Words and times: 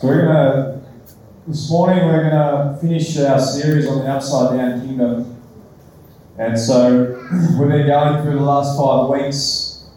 So 0.00 0.06
we're 0.06 0.22
gonna 0.22 0.80
this 1.46 1.70
morning 1.70 2.06
we're 2.06 2.30
gonna 2.30 2.78
finish 2.80 3.18
our 3.18 3.38
series 3.38 3.86
on 3.86 3.98
the 3.98 4.06
upside 4.06 4.56
down 4.56 4.80
kingdom. 4.80 5.42
And 6.38 6.58
so 6.58 7.20
we've 7.58 7.68
been 7.68 7.86
going 7.86 8.22
through 8.22 8.36
the 8.36 8.42
last 8.42 8.78
five 8.78 9.10
weeks, 9.10 9.90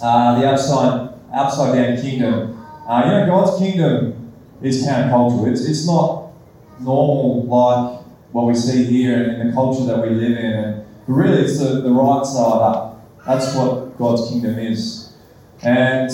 uh, 0.00 0.38
the 0.38 0.46
upside 0.46 1.12
upside 1.34 1.74
down 1.74 2.00
kingdom. 2.00 2.64
Uh, 2.86 3.02
you 3.04 3.10
know, 3.10 3.26
God's 3.26 3.58
kingdom 3.58 4.32
is 4.62 4.86
countercultural. 4.86 5.50
It's 5.50 5.68
it's 5.68 5.88
not 5.88 6.30
normal 6.78 7.44
like 7.46 8.02
what 8.30 8.46
we 8.46 8.54
see 8.54 8.84
here 8.84 9.24
in 9.24 9.48
the 9.48 9.52
culture 9.52 9.86
that 9.86 10.00
we 10.00 10.10
live 10.10 10.38
in. 10.38 10.52
And 10.52 10.86
really, 11.08 11.42
it's 11.42 11.58
the, 11.58 11.80
the 11.80 11.90
right 11.90 12.24
side 12.24 12.62
up. 12.62 13.04
That's 13.26 13.52
what 13.56 13.98
God's 13.98 14.30
kingdom 14.30 14.56
is. 14.56 15.14
And 15.62 16.12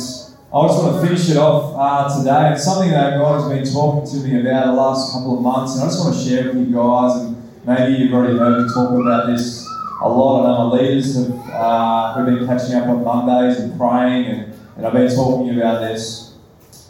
I 0.55 0.69
just 0.69 0.81
want 0.81 0.95
to 0.95 1.09
finish 1.09 1.29
it 1.31 1.37
off 1.37 1.75
uh, 1.77 2.17
today. 2.17 2.53
It's 2.53 2.63
something 2.63 2.91
that 2.93 3.19
God 3.19 3.41
has 3.41 3.49
been 3.51 3.75
talking 3.75 4.09
to 4.09 4.25
me 4.25 4.41
about 4.41 4.67
the 4.67 4.73
last 4.73 5.13
couple 5.13 5.37
of 5.37 5.43
months, 5.43 5.75
and 5.75 5.83
I 5.83 5.87
just 5.87 5.99
want 5.99 6.15
to 6.15 6.23
share 6.23 6.45
with 6.45 6.69
you 6.69 6.73
guys. 6.73 7.23
And 7.23 7.67
maybe 7.67 7.99
you've 7.99 8.15
already 8.15 8.39
heard 8.39 8.63
me 8.63 8.73
talk 8.73 8.91
about 8.91 9.27
this 9.27 9.67
a 10.01 10.09
lot. 10.09 10.47
I 10.47 10.53
know 10.53 10.71
my 10.71 10.79
leaders 10.79 11.17
have 11.17 11.51
uh, 11.51 12.15
we've 12.17 12.39
been 12.39 12.47
catching 12.47 12.77
up 12.77 12.87
on 12.87 13.03
Mondays 13.03 13.59
and 13.59 13.77
praying, 13.77 14.27
and, 14.27 14.55
and 14.77 14.87
I've 14.87 14.93
been 14.93 15.13
talking 15.13 15.59
about 15.59 15.81
this. 15.81 16.37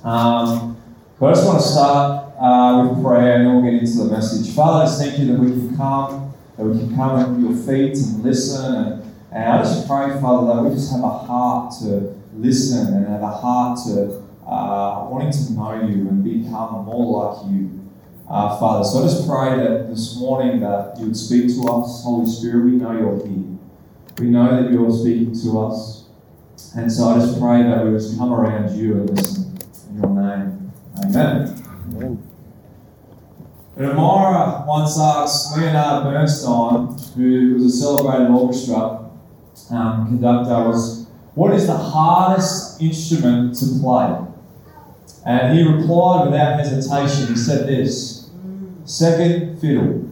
Um, 0.05 0.77
but 1.19 1.29
I 1.29 1.33
just 1.33 1.47
want 1.47 1.63
to 1.63 1.67
start 1.67 2.35
uh, 2.39 2.87
with 2.87 3.03
prayer, 3.03 3.37
and 3.37 3.47
then 3.47 3.55
we'll 3.55 3.65
get 3.65 3.81
into 3.81 3.97
the 3.97 4.11
message. 4.11 4.55
Father, 4.55 4.83
I 4.83 4.85
just 4.85 5.01
thank 5.01 5.19
you 5.19 5.25
that 5.29 5.41
we 5.41 5.49
can 5.49 5.75
come, 5.75 6.35
that 6.59 6.65
we 6.65 6.79
can 6.81 6.95
come 6.95 7.19
at 7.19 7.41
your 7.41 7.57
feet 7.57 7.97
and 7.97 8.23
listen, 8.23 8.75
and, 8.75 9.15
and 9.33 9.53
I 9.53 9.63
just 9.63 9.89
pray, 9.89 10.21
Father, 10.21 10.55
that 10.55 10.63
we 10.69 10.75
just 10.75 10.93
have 10.93 11.03
a 11.03 11.09
heart 11.09 11.73
to 11.81 12.15
listen 12.37 12.95
and 12.95 13.07
have 13.09 13.23
a 13.23 13.29
heart 13.29 13.79
to 13.87 14.23
uh, 14.47 15.07
wanting 15.11 15.33
to 15.33 15.53
know 15.53 15.75
you 15.87 16.09
and 16.09 16.23
become 16.23 16.85
more 16.85 17.35
like 17.35 17.53
you, 17.53 17.91
uh, 18.29 18.59
Father. 18.59 18.85
So 18.85 19.01
I 19.01 19.03
just 19.03 19.27
pray 19.27 19.57
that 19.57 19.89
this 19.89 20.19
morning 20.19 20.61
that 20.61 20.99
you 20.99 21.07
would 21.07 21.17
speak 21.17 21.49
to 21.49 21.69
us, 21.69 22.05
Holy 22.05 22.31
Spirit. 22.31 22.65
We 22.65 22.73
know 22.73 22.93
you're 22.93 23.27
here. 23.27 23.59
We 24.19 24.31
know 24.31 24.63
that 24.63 24.71
you're 24.71 24.93
speaking 24.93 25.39
to 25.43 25.67
us. 25.67 26.05
And 26.77 26.93
so 26.93 27.09
I 27.09 27.19
just 27.19 27.41
pray 27.41 27.63
that 27.63 27.85
we 27.85 27.93
just 27.93 28.19
come 28.19 28.33
around 28.33 28.77
you 28.77 28.95
and 28.95 29.11
listen 29.11 29.59
in 29.91 30.01
your 30.01 30.11
name. 30.11 30.73
Amen. 31.05 31.65
Amen. 31.89 32.31
And 33.77 33.87
Amara 33.87 34.65
once 34.69 34.99
asked 35.01 35.57
Leonard 35.57 36.05
Bernstein, 36.05 36.97
who 37.17 37.55
was 37.55 37.65
a 37.65 37.71
celebrated 37.71 38.31
orchestra 38.31 39.11
um, 39.71 40.07
conductor, 40.07 40.69
was 40.69 41.04
what 41.35 41.53
is 41.55 41.67
the 41.67 41.77
hardest 41.77 42.81
instrument 42.81 43.57
to 43.57 43.67
play? 43.81 44.17
And 45.27 45.57
he 45.57 45.67
replied 45.67 46.27
without 46.27 46.59
hesitation. 46.61 47.35
He 47.35 47.37
said 47.37 47.67
this 47.67 48.31
Second 48.85 49.59
fiddle. 49.61 50.11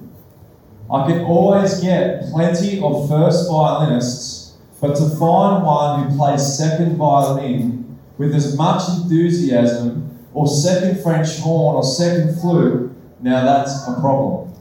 I 0.90 1.06
can 1.06 1.24
always 1.24 1.80
get 1.80 2.24
plenty 2.30 2.80
of 2.80 3.08
first 3.08 3.48
violinists, 3.48 4.56
but 4.80 4.96
to 4.96 5.08
find 5.10 5.64
one 5.64 6.10
who 6.10 6.16
plays 6.16 6.58
second 6.58 6.96
violin 6.96 7.98
with 8.18 8.34
as 8.34 8.56
much 8.56 8.82
enthusiasm, 8.88 10.18
or 10.32 10.46
second 10.46 11.02
French 11.02 11.38
horn, 11.38 11.76
or 11.76 11.82
second 11.82 12.40
flute, 12.40 12.90
now 13.20 13.44
that's 13.44 13.86
a 13.86 14.00
problem. 14.00 14.52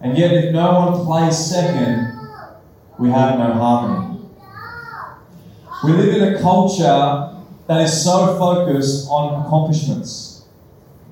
And 0.00 0.16
yet, 0.16 0.32
if 0.32 0.52
no 0.52 0.74
one 0.74 1.04
plays 1.04 1.36
second, 1.36 2.18
we 2.98 3.10
have 3.10 3.38
no 3.38 3.52
harmony. 3.52 4.17
We 5.84 5.92
live 5.92 6.14
in 6.14 6.34
a 6.34 6.40
culture 6.40 7.36
that 7.68 7.82
is 7.82 8.04
so 8.04 8.36
focused 8.36 9.06
on 9.08 9.44
accomplishments, 9.44 10.42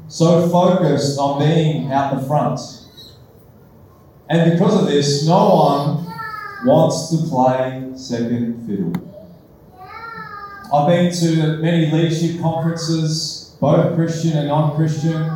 so 0.09 0.49
focused 0.49 1.19
on 1.21 1.39
being 1.39 1.93
out 1.93 2.17
the 2.19 2.27
front. 2.27 2.59
And 4.29 4.51
because 4.51 4.83
of 4.83 4.89
this, 4.89 5.25
no 5.25 5.55
one 5.55 6.07
wants 6.65 7.11
to 7.11 7.29
play 7.29 7.93
second 7.95 8.67
fiddle. 8.67 8.93
I've 10.73 10.89
been 10.89 11.13
to 11.15 11.59
many 11.59 11.93
leadership 11.93 12.41
conferences, 12.41 13.57
both 13.61 13.95
Christian 13.95 14.37
and 14.37 14.49
non 14.49 14.75
Christian, 14.75 15.31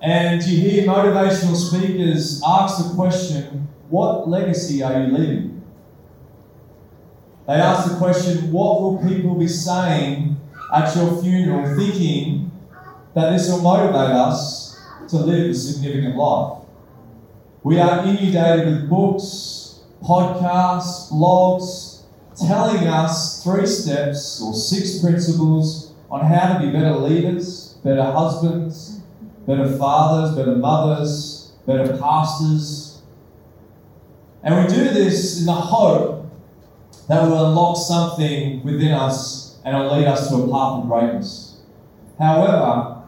and 0.00 0.40
you 0.44 0.60
hear 0.60 0.86
motivational 0.86 1.56
speakers 1.56 2.40
ask 2.46 2.88
the 2.88 2.94
question 2.94 3.66
what 3.88 4.28
legacy 4.28 4.82
are 4.82 5.00
you 5.00 5.16
leaving? 5.16 5.57
They 7.48 7.54
asked 7.54 7.88
the 7.88 7.96
question, 7.96 8.52
What 8.52 8.82
will 8.82 8.98
people 9.08 9.34
be 9.34 9.48
saying 9.48 10.36
at 10.74 10.94
your 10.94 11.22
funeral, 11.22 11.74
thinking 11.78 12.50
that 13.14 13.30
this 13.30 13.50
will 13.50 13.62
motivate 13.62 14.10
us 14.10 14.78
to 15.08 15.16
live 15.16 15.50
a 15.52 15.54
significant 15.54 16.14
life? 16.14 16.58
We 17.62 17.80
are 17.80 18.04
inundated 18.04 18.66
with 18.66 18.90
books, 18.90 19.80
podcasts, 20.04 21.10
blogs, 21.10 22.02
telling 22.46 22.86
us 22.86 23.42
three 23.42 23.66
steps 23.66 24.42
or 24.42 24.52
six 24.52 24.98
principles 24.98 25.94
on 26.10 26.26
how 26.26 26.52
to 26.52 26.66
be 26.66 26.70
better 26.70 26.96
leaders, 26.96 27.78
better 27.82 28.04
husbands, 28.04 29.00
better 29.46 29.74
fathers, 29.78 30.36
better 30.36 30.54
mothers, 30.54 31.52
better 31.66 31.96
pastors. 31.96 33.00
And 34.42 34.54
we 34.54 34.74
do 34.74 34.90
this 34.90 35.40
in 35.40 35.46
the 35.46 35.52
hope 35.52 36.17
that 37.08 37.22
will 37.22 37.48
unlock 37.48 37.76
something 37.76 38.62
within 38.62 38.92
us 38.92 39.58
and 39.64 39.76
will 39.76 39.96
lead 39.96 40.06
us 40.06 40.28
to 40.28 40.36
a 40.36 40.48
path 40.48 40.82
of 40.82 40.88
greatness. 40.88 41.56
However, 42.18 43.02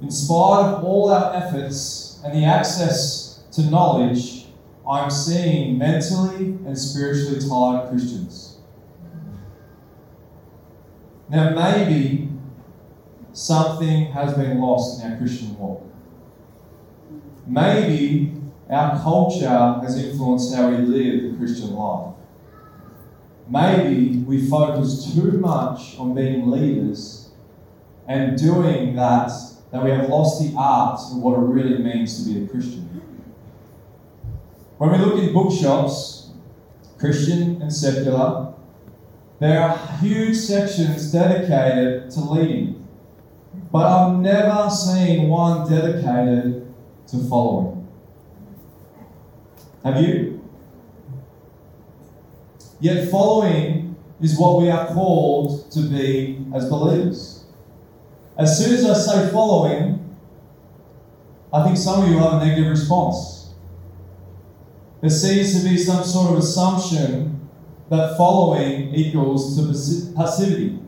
in 0.00 0.10
spite 0.10 0.64
of 0.66 0.84
all 0.84 1.10
our 1.10 1.34
efforts 1.34 2.20
and 2.24 2.32
the 2.32 2.44
access 2.44 3.42
to 3.52 3.62
knowledge, 3.62 4.46
I'm 4.88 5.10
seeing 5.10 5.76
mentally 5.76 6.58
and 6.64 6.78
spiritually 6.78 7.40
tired 7.40 7.90
Christians. 7.90 8.58
Now, 11.28 11.50
maybe 11.50 12.28
something 13.32 14.06
has 14.12 14.34
been 14.34 14.60
lost 14.60 15.02
in 15.02 15.12
our 15.12 15.18
Christian 15.18 15.56
walk. 15.58 15.84
Maybe 17.46 18.34
our 18.68 19.00
culture 19.00 19.80
has 19.82 19.96
influenced 19.96 20.54
how 20.54 20.70
we 20.70 20.78
live 20.78 21.32
the 21.32 21.36
Christian 21.38 21.74
life 21.74 22.14
maybe 23.50 24.18
we 24.18 24.48
focus 24.48 25.12
too 25.12 25.32
much 25.32 25.98
on 25.98 26.14
being 26.14 26.50
leaders 26.50 27.30
and 28.06 28.38
doing 28.38 28.94
that, 28.96 29.30
that 29.72 29.84
we 29.84 29.90
have 29.90 30.08
lost 30.08 30.40
the 30.40 30.54
art 30.56 31.00
of 31.10 31.18
what 31.18 31.34
it 31.38 31.42
really 31.42 31.78
means 31.82 32.24
to 32.24 32.32
be 32.32 32.44
a 32.44 32.48
Christian. 32.48 32.86
When 34.78 34.92
we 34.92 34.98
look 34.98 35.22
in 35.22 35.34
bookshops, 35.34 36.30
Christian 36.98 37.60
and 37.60 37.72
secular, 37.72 38.54
there 39.38 39.60
are 39.60 39.76
huge 39.98 40.36
sections 40.36 41.12
dedicated 41.12 42.10
to 42.12 42.20
leading. 42.20 42.86
But 43.72 43.86
I've 43.86 44.18
never 44.20 44.70
seen 44.70 45.28
one 45.28 45.70
dedicated 45.70 46.72
to 47.08 47.28
following. 47.28 47.88
Have 49.84 50.00
you? 50.00 50.39
Yet 52.80 53.10
following 53.10 53.96
is 54.20 54.38
what 54.38 54.60
we 54.60 54.70
are 54.70 54.86
called 54.88 55.70
to 55.72 55.82
be 55.82 56.44
as 56.54 56.68
believers. 56.68 57.44
As 58.38 58.58
soon 58.58 58.74
as 58.74 58.84
I 58.84 58.94
say 58.94 59.30
following, 59.30 60.16
I 61.52 61.64
think 61.64 61.76
some 61.76 62.02
of 62.02 62.08
you 62.08 62.18
have 62.18 62.34
a 62.34 62.44
negative 62.44 62.70
response. 62.70 63.52
There 65.00 65.10
seems 65.10 65.62
to 65.62 65.68
be 65.68 65.76
some 65.76 66.04
sort 66.04 66.32
of 66.32 66.38
assumption 66.38 67.48
that 67.90 68.16
following 68.16 68.94
equals 68.94 69.56
to 69.56 70.12
passivity, 70.14 70.78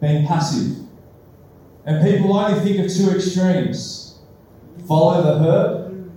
being 0.00 0.26
passive. 0.26 0.78
And 1.86 2.02
people 2.02 2.36
only 2.36 2.60
think 2.60 2.84
of 2.84 2.92
two 2.92 3.10
extremes 3.10 4.18
follow 4.86 5.22
the 5.22 5.38
herd 5.38 6.10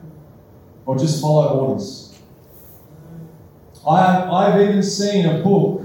or 0.85 0.97
just 0.97 1.21
follow 1.21 1.59
orders. 1.59 2.02
I, 3.87 4.23
I've 4.29 4.61
even 4.61 4.81
seen 4.81 5.25
a 5.25 5.43
book 5.43 5.81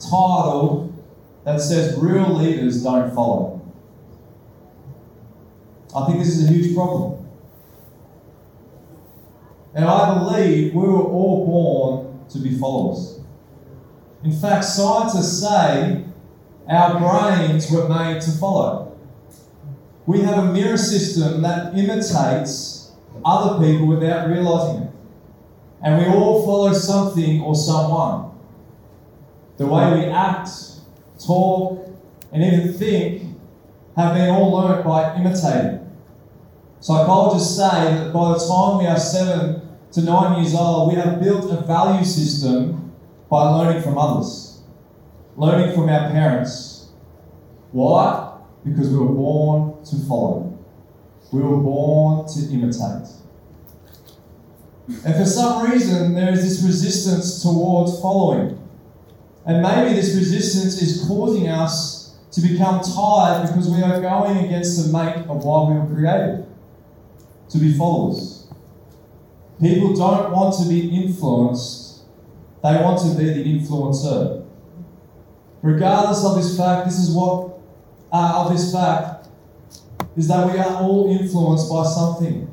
titled 0.00 0.92
that 1.44 1.60
says 1.60 1.96
Real 1.98 2.34
Leaders 2.34 2.82
Don't 2.82 3.14
Follow. 3.14 3.60
I 5.94 6.06
think 6.06 6.18
this 6.18 6.28
is 6.28 6.48
a 6.48 6.52
huge 6.52 6.74
problem. 6.74 7.28
And 9.74 9.84
I 9.84 10.18
believe 10.18 10.74
we 10.74 10.80
were 10.82 11.02
all 11.02 11.46
born 11.46 12.28
to 12.30 12.38
be 12.38 12.58
followers. 12.58 13.20
In 14.24 14.32
fact, 14.32 14.64
scientists 14.64 15.40
say 15.40 16.04
our 16.68 16.98
brains 16.98 17.70
were 17.70 17.88
made 17.88 18.20
to 18.22 18.30
follow. 18.32 18.96
We 20.06 20.20
have 20.22 20.38
a 20.38 20.52
mirror 20.52 20.76
system 20.76 21.42
that 21.42 21.76
imitates 21.76 22.92
other 23.24 23.64
people 23.64 23.86
without 23.86 24.28
realizing 24.28 24.82
it. 24.82 24.91
And 25.82 25.98
we 25.98 26.06
all 26.06 26.44
follow 26.44 26.72
something 26.72 27.40
or 27.42 27.54
someone. 27.54 28.30
The 29.56 29.66
way 29.66 29.92
we 29.94 30.04
act, 30.06 30.48
talk, 31.24 31.88
and 32.32 32.42
even 32.42 32.72
think 32.72 33.22
have 33.96 34.14
been 34.14 34.30
all 34.30 34.52
learnt 34.52 34.84
by 34.84 35.16
imitating. 35.16 35.90
Psychologists 36.80 37.56
say 37.56 37.94
that 37.94 38.12
by 38.12 38.32
the 38.32 38.38
time 38.38 38.78
we 38.78 38.86
are 38.86 38.98
seven 38.98 39.62
to 39.92 40.02
nine 40.02 40.42
years 40.42 40.54
old, 40.54 40.92
we 40.92 40.98
have 40.98 41.20
built 41.20 41.50
a 41.52 41.60
value 41.64 42.04
system 42.04 42.92
by 43.28 43.48
learning 43.48 43.82
from 43.82 43.98
others, 43.98 44.62
learning 45.36 45.74
from 45.74 45.88
our 45.88 46.10
parents. 46.10 46.88
Why? 47.72 48.38
Because 48.64 48.88
we 48.88 48.98
were 48.98 49.12
born 49.12 49.84
to 49.84 49.96
follow. 50.08 50.58
We 51.32 51.42
were 51.42 51.58
born 51.58 52.26
to 52.28 52.52
imitate. 52.52 53.08
And 54.88 55.14
for 55.14 55.24
some 55.24 55.70
reason, 55.70 56.14
there 56.14 56.32
is 56.32 56.42
this 56.42 56.66
resistance 56.66 57.42
towards 57.42 58.00
following. 58.00 58.58
And 59.44 59.62
maybe 59.62 59.94
this 59.94 60.14
resistance 60.14 60.80
is 60.80 61.06
causing 61.06 61.48
us 61.48 62.16
to 62.32 62.40
become 62.40 62.80
tired 62.80 63.48
because 63.48 63.68
we 63.68 63.82
are 63.82 64.00
going 64.00 64.38
against 64.38 64.84
the 64.84 64.92
make 64.92 65.16
of 65.28 65.44
why 65.44 65.70
we 65.70 65.78
were 65.78 65.86
created 65.86 66.46
to 67.50 67.58
be 67.58 67.76
followers. 67.76 68.48
People 69.60 69.94
don't 69.94 70.32
want 70.32 70.54
to 70.60 70.68
be 70.68 71.04
influenced, 71.04 72.04
they 72.62 72.74
want 72.76 73.00
to 73.00 73.16
be 73.16 73.24
the 73.24 73.44
influencer. 73.44 74.46
Regardless 75.62 76.24
of 76.24 76.36
this 76.36 76.56
fact, 76.56 76.86
this 76.86 76.98
is 76.98 77.14
what, 77.14 77.60
uh, 78.10 78.44
of 78.44 78.52
this 78.52 78.72
fact, 78.72 79.28
is 80.16 80.26
that 80.28 80.52
we 80.52 80.58
are 80.58 80.82
all 80.82 81.08
influenced 81.10 81.70
by 81.70 81.84
something. 81.84 82.51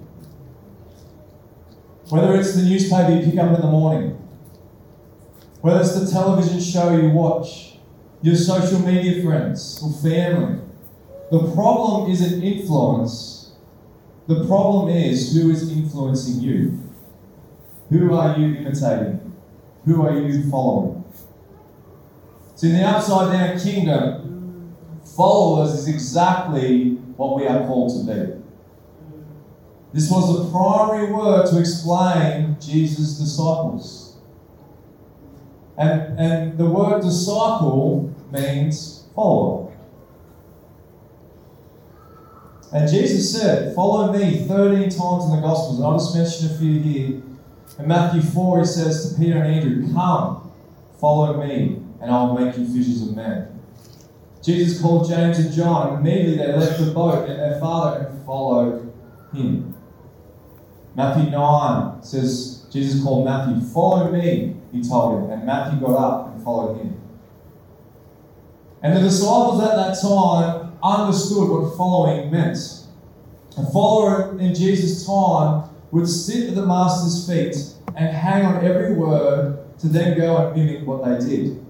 Whether 2.10 2.36
it's 2.36 2.56
the 2.56 2.64
newspaper 2.64 3.12
you 3.12 3.30
pick 3.30 3.40
up 3.40 3.56
in 3.56 3.62
the 3.62 3.68
morning, 3.68 4.12
whether 5.62 5.82
it's 5.82 6.00
the 6.00 6.10
television 6.10 6.60
show 6.60 6.96
you 6.96 7.10
watch, 7.10 7.78
your 8.22 8.36
social 8.36 8.80
media 8.80 9.24
friends 9.24 9.82
or 9.84 9.92
family, 10.02 10.60
the 11.32 11.52
problem 11.54 12.10
isn't 12.10 12.44
influence. 12.44 13.52
The 14.28 14.46
problem 14.46 14.90
is 14.90 15.36
who 15.36 15.52
is 15.52 15.72
influencing 15.72 16.42
you. 16.42 16.80
Who 17.90 18.16
are 18.16 18.38
you 18.38 18.56
imitating? 18.56 19.36
Who 19.86 20.06
are 20.06 20.20
you 20.20 20.50
following? 20.50 21.04
So, 22.56 22.68
in 22.68 22.74
the 22.74 22.84
upside 22.84 23.32
down 23.32 23.60
kingdom, 23.60 24.76
followers 25.16 25.74
is 25.74 25.88
exactly 25.88 26.96
what 27.16 27.36
we 27.36 27.48
are 27.48 27.66
called 27.66 28.08
to 28.08 28.14
be. 28.14 28.39
This 29.94 30.10
was 30.12 30.46
the 30.46 30.52
primary 30.52 31.12
word 31.12 31.48
to 31.48 31.60
explain 31.60 32.58
Jesus' 32.60 33.18
disciples. 33.18 34.18
And, 35.78 36.20
and 36.20 36.58
the 36.58 36.66
word 36.66 37.02
disciple 37.02 38.14
means 38.32 39.08
follower. 39.16 39.74
And 42.72 42.88
Jesus 42.88 43.34
said, 43.34 43.74
Follow 43.74 44.14
me 44.14 44.46
13 44.46 44.90
times 44.90 45.26
in 45.26 45.36
the 45.36 45.42
Gospels. 45.42 45.78
And 45.78 45.88
I'll 45.88 45.98
just 45.98 46.16
mention 46.16 46.56
a 46.56 46.60
few 46.60 46.80
here. 46.80 47.22
In 47.80 47.88
Matthew 47.88 48.22
4, 48.22 48.60
he 48.60 48.66
says 48.66 49.14
to 49.14 49.20
Peter 49.20 49.38
and 49.38 49.56
Andrew, 49.56 49.94
Come, 49.94 50.52
follow 51.00 51.44
me, 51.44 51.82
and 52.02 52.12
I'll 52.12 52.38
make 52.38 52.58
you 52.58 52.66
fishers 52.68 53.08
of 53.08 53.16
men. 53.16 53.60
Jesus 54.44 54.82
called 54.82 55.10
James 55.10 55.40
and 55.40 55.54
John, 55.54 56.00
immediately 56.00 56.38
they 56.38 56.54
left 56.54 56.80
the 56.80 56.92
boat 56.92 57.30
and 57.30 57.40
their 57.40 57.60
father 57.60 58.08
and 58.08 58.26
followed 58.26 58.94
him. 59.34 59.76
Matthew 60.96 61.30
9 61.30 62.04
says, 62.04 62.66
Jesus 62.72 63.04
called 63.04 63.26
Matthew, 63.26 63.62
Follow 63.62 64.12
me, 64.12 64.56
he 64.72 64.84
told 64.84 65.24
him. 65.24 65.32
And 65.32 65.46
Matthew 65.46 65.80
got 65.80 65.96
up 65.96 66.36
and 66.36 66.44
followed 66.44 66.78
him. 66.78 67.00
And 68.82 68.96
the 68.96 69.02
disciples 69.02 69.62
at 69.62 69.76
that 69.76 70.02
time 70.02 70.78
understood 70.82 71.50
what 71.50 71.78
following 71.78 72.32
meant. 72.32 72.58
A 73.58 73.72
follower 73.72 74.40
in 74.40 74.56
Jesus' 74.56 75.06
time 75.06 75.70
would 75.92 76.08
sit 76.08 76.50
at 76.50 76.56
the 76.56 76.66
Master's 76.66 77.28
feet 77.28 77.56
and 77.96 78.16
hang 78.16 78.46
on 78.46 78.64
every 78.64 78.94
word 78.94 79.60
to 79.80 79.88
then 79.88 80.18
go 80.18 80.38
and 80.38 80.56
mimic 80.56 80.88
what 80.88 81.04
they 81.04 81.26
did. 81.26 81.66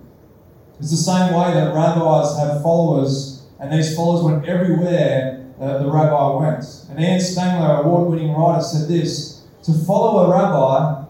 It's 0.80 0.92
the 0.92 0.98
same 0.98 1.34
way 1.34 1.54
that 1.54 1.74
rabbis 1.74 2.38
have 2.38 2.62
followers, 2.62 3.48
and 3.60 3.72
these 3.72 3.96
followers 3.96 4.24
went 4.24 4.46
everywhere 4.46 5.39
uh, 5.60 5.84
the 5.84 5.92
rabbi 5.92 6.36
went. 6.38 6.64
And 6.90 7.00
Ann 7.00 7.20
Spangler, 7.20 7.82
award 7.82 8.10
winning 8.10 8.34
writer, 8.34 8.62
said 8.62 8.88
this 8.88 9.44
To 9.64 9.74
follow 9.86 10.26
a 10.26 10.32
rabbi 10.32 11.06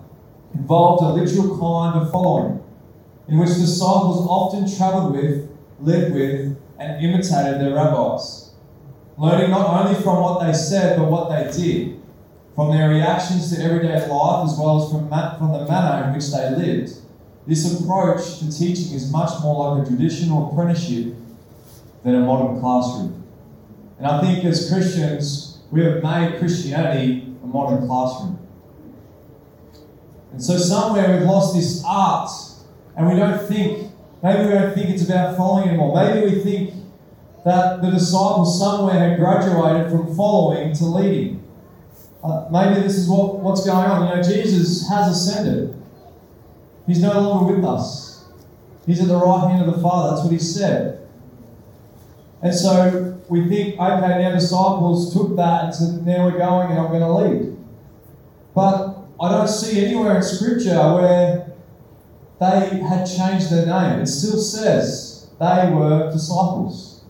involved 0.53 1.03
a 1.03 1.21
literal 1.21 1.59
kind 1.59 2.01
of 2.01 2.11
following, 2.11 2.63
in 3.27 3.37
which 3.37 3.49
disciples 3.49 4.25
often 4.27 4.69
travelled 4.75 5.13
with, 5.13 5.49
lived 5.79 6.13
with, 6.13 6.57
and 6.79 7.03
imitated 7.03 7.61
their 7.61 7.75
rabbis, 7.75 8.51
learning 9.17 9.51
not 9.51 9.85
only 9.85 10.01
from 10.01 10.21
what 10.21 10.45
they 10.45 10.53
said, 10.53 10.97
but 10.97 11.09
what 11.09 11.29
they 11.29 11.51
did, 11.51 12.01
from 12.55 12.71
their 12.71 12.89
reactions 12.89 13.55
to 13.55 13.63
everyday 13.63 14.07
life, 14.07 14.49
as 14.49 14.57
well 14.57 14.83
as 14.83 14.91
from, 14.91 15.09
from 15.09 15.51
the 15.51 15.65
manner 15.67 16.07
in 16.07 16.15
which 16.15 16.31
they 16.31 16.49
lived. 16.51 16.93
This 17.45 17.79
approach 17.79 18.39
to 18.39 18.51
teaching 18.51 18.93
is 18.93 19.11
much 19.11 19.41
more 19.41 19.75
like 19.75 19.87
a 19.87 19.89
traditional 19.89 20.49
apprenticeship 20.51 21.15
than 22.03 22.15
a 22.15 22.19
modern 22.19 22.59
classroom. 22.59 23.18
And 23.99 24.07
I 24.07 24.21
think 24.21 24.45
as 24.45 24.71
Christians, 24.71 25.59
we 25.71 25.83
have 25.83 26.01
made 26.01 26.39
Christianity 26.39 27.35
a 27.43 27.45
modern 27.45 27.85
classroom. 27.85 28.39
And 30.31 30.41
so 30.41 30.57
somewhere 30.57 31.17
we've 31.17 31.27
lost 31.27 31.55
this 31.55 31.83
art 31.85 32.29
and 32.95 33.09
we 33.09 33.15
don't 33.15 33.45
think, 33.47 33.91
maybe 34.23 34.45
we 34.45 34.49
don't 34.53 34.73
think 34.73 34.89
it's 34.89 35.03
about 35.03 35.35
following 35.35 35.67
anymore. 35.69 35.95
Maybe 35.95 36.33
we 36.33 36.41
think 36.41 36.73
that 37.43 37.81
the 37.81 37.91
disciples 37.91 38.57
somewhere 38.57 39.09
have 39.09 39.19
graduated 39.19 39.91
from 39.91 40.15
following 40.15 40.73
to 40.75 40.85
leading. 40.85 41.43
Uh, 42.23 42.47
maybe 42.51 42.81
this 42.81 42.95
is 42.95 43.09
what, 43.09 43.39
what's 43.39 43.65
going 43.65 43.77
on. 43.77 44.07
You 44.07 44.15
know, 44.15 44.23
Jesus 44.23 44.87
has 44.89 45.11
ascended. 45.11 45.75
He's 46.87 47.01
no 47.01 47.19
longer 47.19 47.55
with 47.55 47.65
us. 47.65 48.25
He's 48.85 49.01
at 49.01 49.07
the 49.07 49.17
right 49.17 49.49
hand 49.49 49.67
of 49.67 49.75
the 49.75 49.81
Father. 49.81 50.15
That's 50.15 50.23
what 50.23 50.33
he 50.33 50.39
said. 50.39 51.07
And 52.41 52.53
so 52.53 53.18
we 53.29 53.47
think, 53.47 53.79
okay, 53.79 54.23
now 54.23 54.31
disciples 54.31 55.13
took 55.13 55.35
that 55.35 55.65
and 55.65 55.75
said, 55.75 56.05
now 56.05 56.25
we're 56.25 56.37
going 56.37 56.71
and 56.71 56.79
I'm 56.79 56.87
going 56.87 57.01
to 57.01 57.13
lead. 57.13 57.57
But 58.55 58.97
I 59.21 59.29
don't 59.31 59.47
see 59.47 59.85
anywhere 59.85 60.17
in 60.17 60.23
Scripture 60.23 60.75
where 60.93 61.51
they 62.39 62.79
had 62.79 63.05
changed 63.05 63.51
their 63.51 63.67
name. 63.67 63.99
It 63.99 64.07
still 64.07 64.39
says 64.39 65.29
they 65.39 65.69
were 65.71 66.11
disciples. 66.11 67.03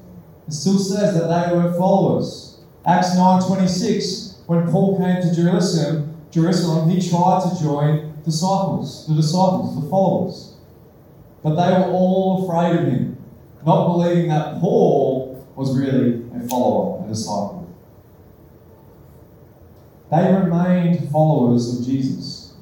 It 0.48 0.54
still 0.54 0.80
says 0.80 1.14
that 1.14 1.28
they 1.28 1.56
were 1.56 1.74
followers. 1.74 2.60
Acts 2.86 3.12
9.26, 3.12 4.48
when 4.48 4.70
Paul 4.72 4.98
came 4.98 5.22
to 5.22 5.34
Jerusalem, 5.34 6.16
Jerusalem, 6.32 6.90
he 6.90 7.08
tried 7.08 7.50
to 7.50 7.64
join 7.64 8.14
disciples, 8.24 9.08
the 9.08 9.16
disciples, 9.16 9.82
the 9.82 9.90
followers. 9.90 10.56
But 11.44 11.56
they 11.56 11.72
were 11.72 11.92
all 11.92 12.44
afraid 12.44 12.80
of 12.80 12.92
him, 12.92 13.18
not 13.66 13.88
believing 13.88 14.30
that 14.30 14.60
Paul 14.60 15.29
was 15.60 15.78
really 15.78 16.24
a 16.34 16.48
follower, 16.48 17.04
a 17.04 17.10
disciple. 17.10 17.70
They 20.10 20.34
remained 20.34 21.10
followers 21.12 21.78
of 21.78 21.86
Jesus. 21.86 22.54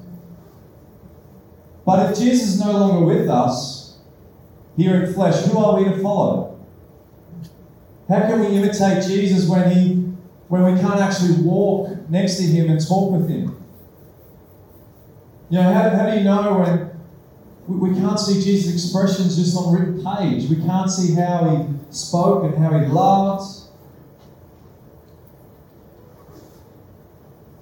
But 1.86 2.10
if 2.10 2.18
Jesus 2.18 2.54
is 2.54 2.60
no 2.60 2.72
longer 2.72 3.06
with 3.06 3.28
us, 3.28 3.98
here 4.76 5.04
in 5.04 5.14
flesh, 5.14 5.44
who 5.44 5.58
are 5.58 5.78
we 5.78 5.84
to 5.84 6.02
follow? 6.02 6.58
How 8.08 8.22
can 8.22 8.40
we 8.40 8.48
imitate 8.48 9.06
Jesus 9.06 9.48
when 9.48 9.70
he 9.70 9.94
when 10.48 10.64
we 10.64 10.80
can't 10.80 11.00
actually 11.00 11.40
walk 11.44 12.10
next 12.10 12.36
to 12.38 12.42
him 12.42 12.68
and 12.68 12.84
talk 12.84 13.12
with 13.12 13.28
him? 13.28 13.64
You 15.50 15.58
know, 15.58 15.72
how, 15.72 15.90
how 15.90 16.10
do 16.10 16.16
you 16.16 16.24
know 16.24 16.58
when 16.58 16.97
we, 17.68 17.94
can't 17.94 18.18
see 18.18 18.42
Jesus' 18.42 18.72
expressions 18.72 19.36
just 19.36 19.56
on 19.56 19.74
a 19.74 19.78
written 19.78 20.04
page? 20.04 20.48
We 20.48 20.56
can't 20.56 20.90
see 20.90 21.14
how 21.14 21.48
he 21.54 21.74
spoke 21.90 22.44
and 22.44 22.56
how 22.56 22.78
he 22.78 22.86
loved 22.86 23.58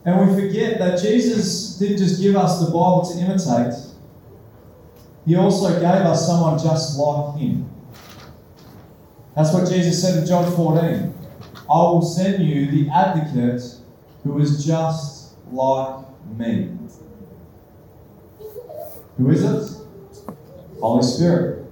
And 0.07 0.21
we 0.21 0.41
forget 0.41 0.79
that 0.79 1.03
Jesus 1.03 1.77
didn't 1.79 1.99
just 1.99 2.23
give 2.23 2.37
us 2.37 2.61
the 2.61 2.67
Bible 2.67 3.05
to 3.13 3.19
imitate, 3.19 3.75
He 5.27 5.35
also 5.35 5.69
gave 5.75 5.83
us 5.85 6.25
someone 6.25 6.57
just 6.61 6.97
like 6.97 7.37
Him. 7.41 7.69
That's 9.35 9.53
what 9.53 9.69
Jesus 9.69 10.01
said 10.01 10.21
in 10.21 10.27
John 10.27 10.55
14. 10.55 11.13
I 11.69 11.75
will 11.75 12.03
send 12.03 12.47
you 12.47 12.71
the 12.71 12.89
advocate 12.89 13.63
who 14.23 14.39
is 14.39 14.65
just 14.65 15.33
like 15.51 16.05
me. 16.39 16.71
Who 19.19 19.31
is 19.31 19.43
it? 19.43 19.76
Holy 20.81 21.03
Spirit. 21.03 21.65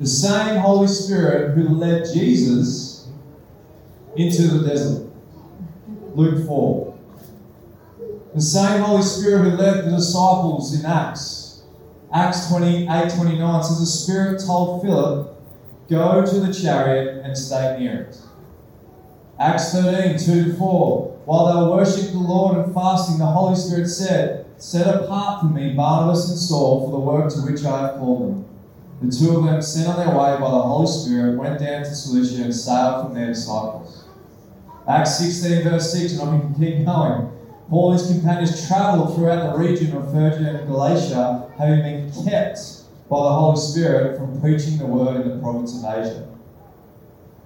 The 0.00 0.06
same 0.06 0.60
Holy 0.60 0.88
Spirit 0.88 1.54
who 1.54 1.68
led 1.68 2.04
Jesus 2.12 3.08
into 4.16 4.42
the 4.48 4.68
desert. 4.68 5.08
Luke 6.14 6.46
4. 6.46 6.98
The 8.34 8.40
same 8.40 8.82
Holy 8.82 9.02
Spirit 9.02 9.50
who 9.50 9.56
led 9.56 9.84
the 9.84 9.90
disciples 9.90 10.78
in 10.78 10.84
Acts. 10.84 11.62
Acts 12.12 12.48
28 12.48 12.86
29 12.86 13.62
says, 13.62 13.80
The 13.80 13.86
Spirit 13.86 14.42
told 14.44 14.82
Philip, 14.82 15.34
Go 15.88 16.24
to 16.24 16.40
the 16.40 16.52
chariot 16.52 17.24
and 17.24 17.36
stay 17.36 17.78
near 17.78 18.02
it. 18.02 18.18
Acts 19.38 19.72
13, 19.72 20.18
2 20.18 20.52
to 20.52 20.56
4. 20.56 21.16
While 21.24 21.46
they 21.46 21.60
were 21.60 21.76
worshipping 21.76 22.14
the 22.14 22.20
Lord 22.20 22.56
and 22.56 22.74
fasting, 22.74 23.18
the 23.18 23.26
Holy 23.26 23.56
Spirit 23.56 23.88
said, 23.88 24.45
Set 24.58 24.86
apart 24.86 25.40
for 25.40 25.46
me 25.46 25.74
Barnabas 25.74 26.30
and 26.30 26.38
Saul 26.38 26.86
for 26.86 26.92
the 26.92 26.98
work 26.98 27.32
to 27.32 27.40
which 27.40 27.64
I 27.64 27.82
have 27.82 27.96
called 27.98 28.22
them. 28.22 28.48
The 29.02 29.14
two 29.14 29.36
of 29.36 29.44
them, 29.44 29.60
sent 29.60 29.88
on 29.88 29.96
their 29.96 30.08
way 30.08 30.32
by 30.40 30.50
the 30.50 30.62
Holy 30.62 30.86
Spirit, 30.86 31.36
went 31.36 31.60
down 31.60 31.82
to 31.82 31.94
Seleucia 31.94 32.44
and 32.44 32.54
sailed 32.54 33.06
from 33.06 33.14
their 33.14 33.26
disciples. 33.26 34.04
Acts 34.88 35.18
16, 35.18 35.64
verse 35.64 35.92
6, 35.92 36.12
and 36.14 36.22
I 36.22 36.38
can 36.38 36.54
keep 36.54 36.86
going. 36.86 37.30
Paul 37.68 37.92
and 37.92 38.00
his 38.00 38.10
companions 38.10 38.66
travelled 38.66 39.14
throughout 39.14 39.52
the 39.52 39.58
region 39.58 39.94
of 39.94 40.10
Phrygia 40.10 40.60
and 40.60 40.68
Galatia, 40.68 41.50
having 41.58 41.82
been 41.82 42.24
kept 42.24 42.58
by 43.10 43.16
the 43.22 43.32
Holy 43.32 43.60
Spirit 43.60 44.16
from 44.16 44.40
preaching 44.40 44.78
the 44.78 44.86
word 44.86 45.20
in 45.20 45.28
the 45.28 45.38
province 45.42 45.76
of 45.76 45.84
Asia. 45.84 46.26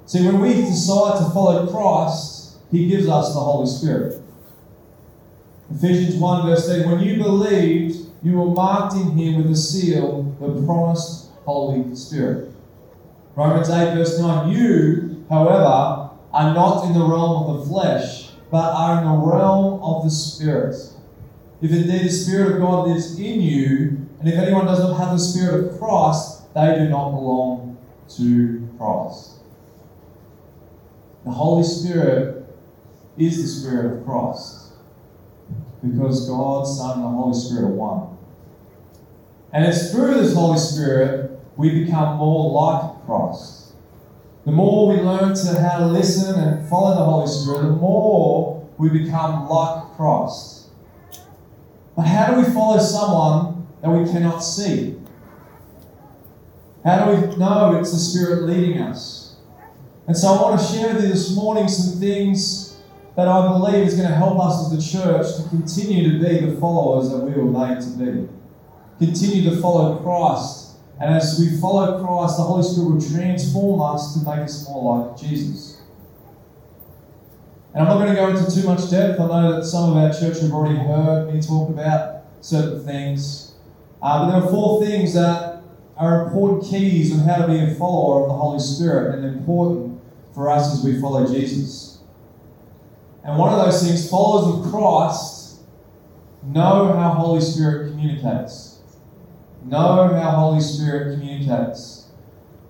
See, 0.06 0.24
when 0.24 0.40
we 0.40 0.54
decide 0.54 1.18
to 1.18 1.30
follow 1.30 1.66
Christ, 1.66 2.58
He 2.70 2.86
gives 2.88 3.08
us 3.08 3.34
the 3.34 3.40
Holy 3.40 3.66
Spirit. 3.66 4.19
Ephesians 5.72 6.16
1, 6.16 6.46
verse 6.46 6.66
10 6.66 6.90
When 6.90 7.00
you 7.00 7.16
believed, 7.16 8.06
you 8.22 8.36
were 8.36 8.46
marked 8.46 8.94
in 8.94 9.16
Him 9.16 9.36
with 9.36 9.52
a 9.52 9.56
seal, 9.56 10.22
the 10.40 10.66
promised 10.66 11.28
Holy 11.44 11.94
Spirit. 11.94 12.50
Romans 13.36 13.70
8, 13.70 13.94
verse 13.94 14.18
9 14.18 14.50
You, 14.50 15.24
however, 15.28 16.10
are 16.32 16.54
not 16.54 16.86
in 16.86 16.92
the 16.92 17.04
realm 17.04 17.44
of 17.44 17.60
the 17.60 17.66
flesh, 17.66 18.30
but 18.50 18.72
are 18.74 18.98
in 18.98 19.04
the 19.04 19.26
realm 19.26 19.80
of 19.82 20.04
the 20.04 20.10
Spirit. 20.10 20.74
If 21.62 21.70
indeed 21.70 22.04
the 22.04 22.10
Spirit 22.10 22.54
of 22.54 22.60
God 22.60 22.88
lives 22.88 23.18
in 23.18 23.40
you, 23.40 24.06
and 24.18 24.28
if 24.28 24.34
anyone 24.34 24.66
does 24.66 24.80
not 24.80 24.96
have 24.96 25.12
the 25.12 25.18
Spirit 25.22 25.66
of 25.66 25.78
Christ, 25.78 26.52
they 26.52 26.74
do 26.78 26.88
not 26.88 27.10
belong 27.10 27.78
to 28.16 28.68
Christ. 28.76 29.36
The 31.24 31.30
Holy 31.30 31.62
Spirit 31.62 32.44
is 33.16 33.40
the 33.40 33.48
Spirit 33.48 33.98
of 33.98 34.04
Christ 34.04 34.59
because 35.82 36.28
God, 36.28 36.64
Son, 36.66 36.98
and 36.98 37.04
the 37.04 37.08
Holy 37.08 37.34
Spirit 37.34 37.64
are 37.64 37.68
one. 37.68 38.16
And 39.52 39.64
it's 39.64 39.90
through 39.90 40.14
this 40.14 40.34
Holy 40.34 40.58
Spirit 40.58 41.40
we 41.56 41.84
become 41.84 42.18
more 42.18 42.52
like 42.52 43.04
Christ. 43.04 43.72
The 44.44 44.52
more 44.52 44.88
we 44.88 45.00
learn 45.00 45.34
to 45.34 45.60
how 45.60 45.78
to 45.78 45.86
listen 45.86 46.34
and 46.38 46.68
follow 46.68 46.94
the 46.94 47.04
Holy 47.04 47.26
Spirit, 47.26 47.62
the 47.62 47.76
more 47.76 48.68
we 48.78 48.88
become 48.88 49.48
like 49.48 49.84
Christ. 49.96 50.68
But 51.96 52.02
how 52.02 52.32
do 52.32 52.40
we 52.40 52.54
follow 52.54 52.78
someone 52.78 53.66
that 53.82 53.90
we 53.90 54.10
cannot 54.10 54.38
see? 54.38 54.96
How 56.84 57.04
do 57.04 57.20
we 57.20 57.36
know 57.36 57.78
it's 57.78 57.92
the 57.92 57.98
Spirit 57.98 58.44
leading 58.44 58.78
us? 58.78 59.36
And 60.06 60.16
so 60.16 60.28
I 60.28 60.42
want 60.42 60.60
to 60.60 60.66
share 60.66 60.94
with 60.94 61.02
you 61.02 61.08
this 61.10 61.34
morning 61.36 61.68
some 61.68 62.00
things 62.00 62.69
that 63.16 63.28
I 63.28 63.48
believe 63.48 63.86
is 63.86 63.96
going 63.96 64.08
to 64.08 64.14
help 64.14 64.38
us 64.40 64.72
as 64.72 64.92
the 64.92 64.98
church 64.98 65.36
to 65.36 65.48
continue 65.48 66.12
to 66.12 66.24
be 66.24 66.46
the 66.46 66.60
followers 66.60 67.10
that 67.10 67.18
we 67.18 67.32
were 67.32 67.50
made 67.50 67.80
to 67.80 67.90
be. 67.90 68.28
Continue 68.98 69.50
to 69.50 69.60
follow 69.60 69.96
Christ. 69.96 70.76
And 71.00 71.14
as 71.14 71.38
we 71.40 71.58
follow 71.60 72.04
Christ, 72.04 72.36
the 72.36 72.42
Holy 72.42 72.62
Spirit 72.62 72.90
will 72.90 73.00
transform 73.00 73.80
us 73.80 74.14
to 74.14 74.28
make 74.28 74.40
us 74.40 74.68
more 74.68 75.06
like 75.06 75.18
Jesus. 75.18 75.80
And 77.72 77.82
I'm 77.82 77.88
not 77.88 78.04
going 78.04 78.14
to 78.14 78.20
go 78.20 78.28
into 78.28 78.54
too 78.54 78.66
much 78.66 78.90
depth. 78.90 79.20
I 79.20 79.26
know 79.26 79.56
that 79.56 79.64
some 79.64 79.90
of 79.90 79.96
our 79.96 80.12
church 80.12 80.40
have 80.40 80.52
already 80.52 80.78
heard 80.78 81.32
me 81.32 81.40
talk 81.40 81.70
about 81.70 82.24
certain 82.40 82.84
things. 82.84 83.54
Uh, 84.02 84.26
but 84.26 84.32
there 84.32 84.42
are 84.42 84.50
four 84.50 84.84
things 84.84 85.14
that 85.14 85.62
are 85.96 86.26
important 86.26 86.70
keys 86.70 87.12
on 87.12 87.20
how 87.20 87.46
to 87.46 87.46
be 87.46 87.58
a 87.60 87.74
follower 87.74 88.22
of 88.22 88.28
the 88.28 88.34
Holy 88.34 88.58
Spirit 88.58 89.18
and 89.18 89.24
important 89.24 90.00
for 90.34 90.50
us 90.50 90.72
as 90.72 90.84
we 90.84 91.00
follow 91.00 91.26
Jesus. 91.26 91.89
And 93.24 93.38
one 93.38 93.52
of 93.52 93.64
those 93.64 93.82
things, 93.82 94.08
followers 94.08 94.66
of 94.66 94.72
Christ 94.72 95.60
know 96.42 96.92
how 96.92 97.10
Holy 97.10 97.40
Spirit 97.40 97.90
communicates. 97.90 98.78
Know 99.64 100.08
how 100.14 100.30
Holy 100.30 100.60
Spirit 100.60 101.18
communicates. 101.18 102.08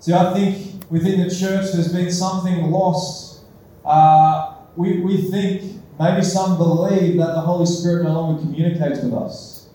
See, 0.01 0.13
I 0.13 0.33
think 0.35 0.91
within 0.91 1.21
the 1.21 1.35
church 1.35 1.73
there's 1.73 1.93
been 1.93 2.11
something 2.11 2.71
lost. 2.71 3.45
Uh, 3.85 4.57
we, 4.77 5.01
we 5.01 5.23
think, 5.31 5.81
maybe 5.99 6.23
some 6.23 6.57
believe 6.57 7.17
that 7.19 7.35
the 7.35 7.41
Holy 7.41 7.67
Spirit 7.67 8.05
no 8.05 8.13
longer 8.13 8.43
communicates 8.43 9.01
with 9.03 9.15
us. 9.15 9.69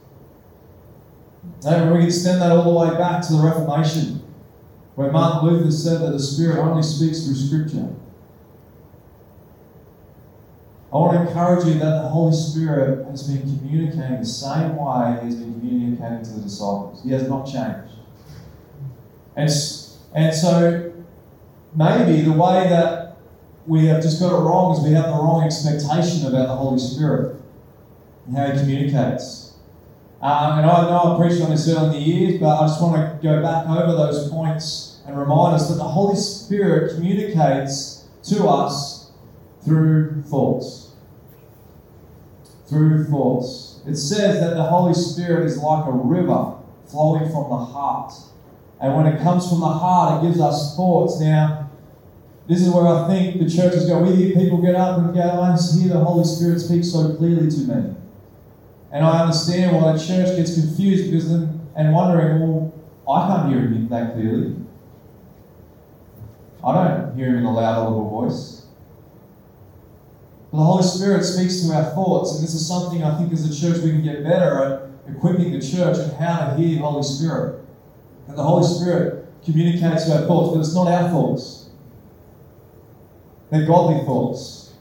And 1.65 1.91
we 1.91 1.99
can 1.99 2.07
extend 2.07 2.41
that 2.41 2.51
all 2.51 2.63
the 2.63 2.91
way 2.91 2.97
back 2.97 3.25
to 3.27 3.33
the 3.33 3.39
Reformation, 3.39 4.21
where 4.95 5.11
Martin 5.11 5.49
Luther 5.49 5.71
said 5.71 6.01
that 6.01 6.11
the 6.11 6.19
Spirit 6.19 6.57
only 6.59 6.83
speaks 6.83 7.25
through 7.25 7.35
Scripture. 7.35 7.95
I 10.95 10.97
want 10.97 11.13
to 11.13 11.27
encourage 11.27 11.65
you 11.65 11.73
that 11.73 12.03
the 12.03 12.07
Holy 12.07 12.33
Spirit 12.33 13.05
has 13.07 13.23
been 13.23 13.41
communicating 13.41 14.21
the 14.21 14.25
same 14.25 14.77
way 14.77 15.19
He 15.19 15.25
has 15.25 15.35
been 15.35 15.59
communicating 15.59 16.23
to 16.23 16.29
the 16.35 16.41
disciples. 16.43 17.03
He 17.03 17.11
has 17.11 17.27
not 17.27 17.45
changed. 17.45 17.95
And, 19.35 19.49
and 20.13 20.33
so, 20.33 20.93
maybe 21.75 22.21
the 22.21 22.31
way 22.31 22.69
that 22.69 23.17
we 23.67 23.87
have 23.87 24.01
just 24.01 24.21
got 24.21 24.31
it 24.31 24.41
wrong 24.41 24.73
is 24.73 24.85
we 24.85 24.93
have 24.93 25.07
the 25.07 25.11
wrong 25.11 25.43
expectation 25.43 26.27
about 26.27 26.47
the 26.47 26.55
Holy 26.55 26.79
Spirit 26.79 27.41
and 28.27 28.37
how 28.37 28.51
He 28.51 28.59
communicates. 28.59 29.55
Um, 30.21 30.59
and 30.59 30.65
I 30.65 30.81
know 30.83 31.13
I 31.13 31.17
preached 31.19 31.43
on 31.43 31.49
this 31.49 31.67
early 31.67 31.87
in 31.87 31.91
the 31.91 31.99
years, 31.99 32.39
but 32.39 32.57
I 32.57 32.67
just 32.67 32.81
want 32.81 32.95
to 32.95 33.21
go 33.21 33.41
back 33.41 33.67
over 33.67 33.91
those 33.91 34.29
points 34.29 35.01
and 35.05 35.19
remind 35.19 35.55
us 35.55 35.67
that 35.67 35.75
the 35.75 35.83
Holy 35.83 36.15
Spirit 36.15 36.95
communicates 36.95 38.05
to 38.29 38.47
us 38.47 39.11
through 39.61 40.21
thoughts. 40.21 40.84
Through 42.67 43.05
thoughts. 43.05 43.79
It 43.87 43.95
says 43.95 44.39
that 44.39 44.55
the 44.55 44.63
Holy 44.63 44.93
Spirit 44.93 45.45
is 45.45 45.57
like 45.57 45.85
a 45.85 45.91
river 45.91 46.55
flowing 46.87 47.29
from 47.31 47.49
the 47.49 47.57
heart. 47.57 48.13
And 48.81 48.95
when 48.95 49.05
it 49.05 49.21
comes 49.21 49.47
from 49.47 49.59
the 49.59 49.67
heart, 49.67 50.23
it 50.23 50.27
gives 50.27 50.39
us 50.39 50.75
thoughts. 50.75 51.19
Now, 51.19 51.69
this 52.47 52.61
is 52.61 52.69
where 52.69 52.87
I 52.87 53.07
think 53.07 53.39
the 53.39 53.49
churches 53.49 53.85
go. 53.85 54.03
We 54.03 54.15
hear 54.15 54.35
people 54.35 54.61
get 54.61 54.75
up 54.75 54.99
and 54.99 55.13
go, 55.13 55.21
I 55.21 55.57
hear 55.57 55.89
the 55.89 55.99
Holy 55.99 56.23
Spirit 56.23 56.59
speak 56.59 56.83
so 56.83 57.15
clearly 57.15 57.49
to 57.49 57.57
me. 57.59 57.95
And 58.91 59.05
I 59.05 59.21
understand 59.21 59.75
why 59.75 59.93
the 59.93 59.99
church 59.99 60.35
gets 60.35 60.53
confused 60.53 61.11
because 61.11 61.29
then, 61.29 61.67
and 61.75 61.93
wondering, 61.93 62.39
well, 62.39 62.73
I 63.11 63.27
can't 63.27 63.49
hear 63.51 63.61
him 63.61 63.89
that 63.89 64.13
clearly. 64.13 64.55
I 66.63 66.73
don't 66.73 67.15
hear 67.15 67.27
him 67.27 67.37
in 67.37 67.45
a 67.45 67.53
loud, 67.53 67.79
audible 67.79 68.09
voice. 68.09 68.64
The 70.55 70.63
Holy 70.63 70.83
Spirit 70.83 71.25
speaks 71.25 71.61
to 71.63 71.73
our 71.73 71.83
thoughts, 71.83 72.35
and 72.35 72.43
this 72.43 72.53
is 72.53 72.65
something 72.65 73.03
I 73.03 73.17
think 73.17 73.33
as 73.33 73.43
a 73.43 73.61
church 73.61 73.83
we 73.83 73.91
can 73.91 74.01
get 74.01 74.23
better 74.23 74.63
at 74.63 75.13
equipping 75.13 75.51
the 75.51 75.59
church 75.59 75.97
and 75.97 76.13
how 76.13 76.47
to 76.47 76.55
hear 76.55 76.77
the 76.77 76.81
Holy 76.81 77.03
Spirit. 77.03 77.61
And 78.29 78.37
the 78.37 78.43
Holy 78.43 78.63
Spirit 78.65 79.27
communicates 79.43 80.05
to 80.05 80.13
our 80.13 80.25
thoughts, 80.25 80.53
but 80.53 80.59
it's 80.61 80.73
not 80.73 80.87
our 80.87 81.09
thoughts. 81.09 81.71
They're 83.51 83.67
godly 83.67 84.05
thoughts. 84.05 84.75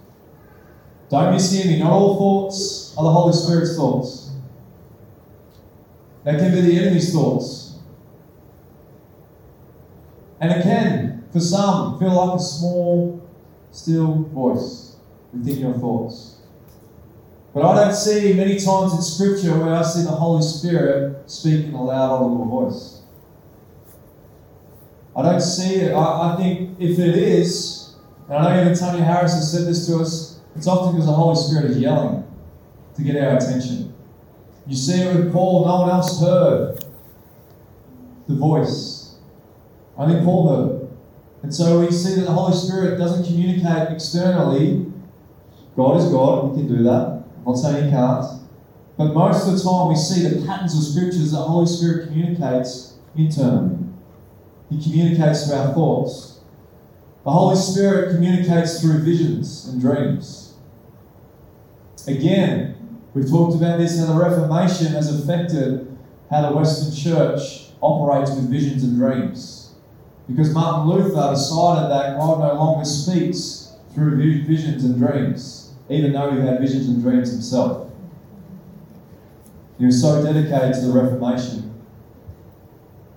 Don't 1.10 1.34
mishear 1.34 1.66
me. 1.66 1.80
Not 1.80 1.90
all 1.90 2.18
thoughts 2.18 2.94
are 2.96 3.02
the 3.02 3.10
Holy 3.10 3.32
Spirit's 3.32 3.76
thoughts. 3.76 4.30
They 6.22 6.36
can 6.36 6.52
be 6.52 6.60
the 6.60 6.78
enemy's 6.78 7.12
thoughts. 7.12 7.78
And 10.40 10.52
it 10.52 10.62
can, 10.62 11.24
for 11.32 11.40
some, 11.40 11.98
feel 11.98 12.12
like 12.12 12.38
a 12.38 12.42
small, 12.42 13.28
still 13.72 14.22
voice 14.32 14.83
within 15.34 15.58
your 15.58 15.74
thoughts. 15.74 16.38
But 17.52 17.64
I 17.64 17.84
don't 17.84 17.94
see 17.94 18.32
many 18.32 18.58
times 18.58 18.94
in 18.94 19.02
Scripture 19.02 19.56
where 19.56 19.74
I 19.74 19.82
see 19.82 20.02
the 20.02 20.10
Holy 20.10 20.42
Spirit 20.42 21.30
speak 21.30 21.66
in 21.66 21.74
a 21.74 21.82
loud, 21.82 22.10
audible 22.10 22.44
voice. 22.46 23.02
I 25.16 25.22
don't 25.22 25.40
see 25.40 25.76
it. 25.76 25.92
I, 25.92 26.32
I 26.32 26.36
think 26.36 26.80
if 26.80 26.98
it 26.98 27.14
is, 27.14 27.94
and 28.28 28.38
I 28.38 28.42
know 28.42 28.60
even 28.62 28.76
Tony 28.76 29.00
Harris 29.00 29.34
has 29.34 29.52
said 29.52 29.66
this 29.66 29.86
to 29.86 29.98
us, 29.98 30.40
it's 30.56 30.66
often 30.66 30.92
because 30.92 31.06
the 31.06 31.12
Holy 31.12 31.36
Spirit 31.36 31.70
is 31.70 31.78
yelling 31.78 32.24
to 32.96 33.02
get 33.02 33.16
our 33.16 33.36
attention. 33.36 33.94
You 34.66 34.76
see 34.76 35.02
it 35.02 35.14
with 35.14 35.32
Paul, 35.32 35.64
no 35.66 35.82
one 35.82 35.90
else 35.90 36.20
heard 36.20 36.84
the 38.26 38.34
voice. 38.34 39.16
Only 39.96 40.24
Paul 40.24 40.48
heard. 40.48 40.88
And 41.42 41.54
so 41.54 41.80
we 41.80 41.90
see 41.92 42.14
that 42.16 42.22
the 42.22 42.32
Holy 42.32 42.56
Spirit 42.56 42.98
doesn't 42.98 43.26
communicate 43.26 43.92
externally. 43.92 44.86
God 45.76 45.96
is 46.00 46.10
God, 46.10 46.50
he 46.50 46.62
can 46.62 46.76
do 46.76 46.82
that. 46.84 47.24
I'm 47.38 47.44
not 47.44 47.54
saying 47.54 47.86
he 47.86 47.90
can't. 47.90 48.24
But 48.96 49.12
most 49.12 49.48
of 49.48 49.54
the 49.54 49.62
time 49.62 49.88
we 49.88 49.96
see 49.96 50.26
the 50.28 50.46
patterns 50.46 50.76
of 50.76 50.84
scriptures 50.84 51.32
that 51.32 51.38
the 51.38 51.44
Holy 51.44 51.66
Spirit 51.66 52.06
communicates 52.08 52.94
internally. 53.16 53.78
He 54.70 54.82
communicates 54.82 55.46
through 55.46 55.56
our 55.56 55.74
thoughts. 55.74 56.40
The 57.24 57.30
Holy 57.30 57.56
Spirit 57.56 58.14
communicates 58.14 58.80
through 58.80 58.98
visions 58.98 59.66
and 59.68 59.80
dreams. 59.80 60.54
Again, 62.06 63.00
we've 63.14 63.28
talked 63.28 63.56
about 63.56 63.78
this 63.78 63.98
how 63.98 64.06
the 64.06 64.18
Reformation 64.18 64.88
has 64.88 65.22
affected 65.22 65.96
how 66.30 66.50
the 66.50 66.56
Western 66.56 66.94
Church 66.94 67.70
operates 67.80 68.30
with 68.30 68.50
visions 68.50 68.84
and 68.84 68.96
dreams. 68.96 69.74
Because 70.28 70.52
Martin 70.52 70.88
Luther 70.88 71.30
decided 71.30 71.90
that 71.90 72.18
God 72.18 72.40
no 72.40 72.54
longer 72.54 72.84
speaks 72.84 73.72
through 73.94 74.16
visions 74.44 74.84
and 74.84 74.98
dreams, 74.98 75.63
even 75.88 76.12
though 76.12 76.30
he 76.30 76.40
had 76.40 76.60
visions 76.60 76.88
and 76.88 77.02
dreams 77.02 77.30
himself. 77.30 77.90
He 79.78 79.86
was 79.86 80.00
so 80.00 80.22
dedicated 80.22 80.74
to 80.74 80.80
the 80.86 80.92
Reformation. 80.92 81.74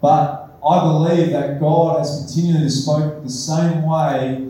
But 0.01 0.57
I 0.67 0.83
believe 0.83 1.31
that 1.31 1.59
God 1.59 1.99
has 1.99 2.25
continually 2.25 2.69
spoken 2.69 3.23
the 3.23 3.29
same 3.29 3.83
way 3.83 4.47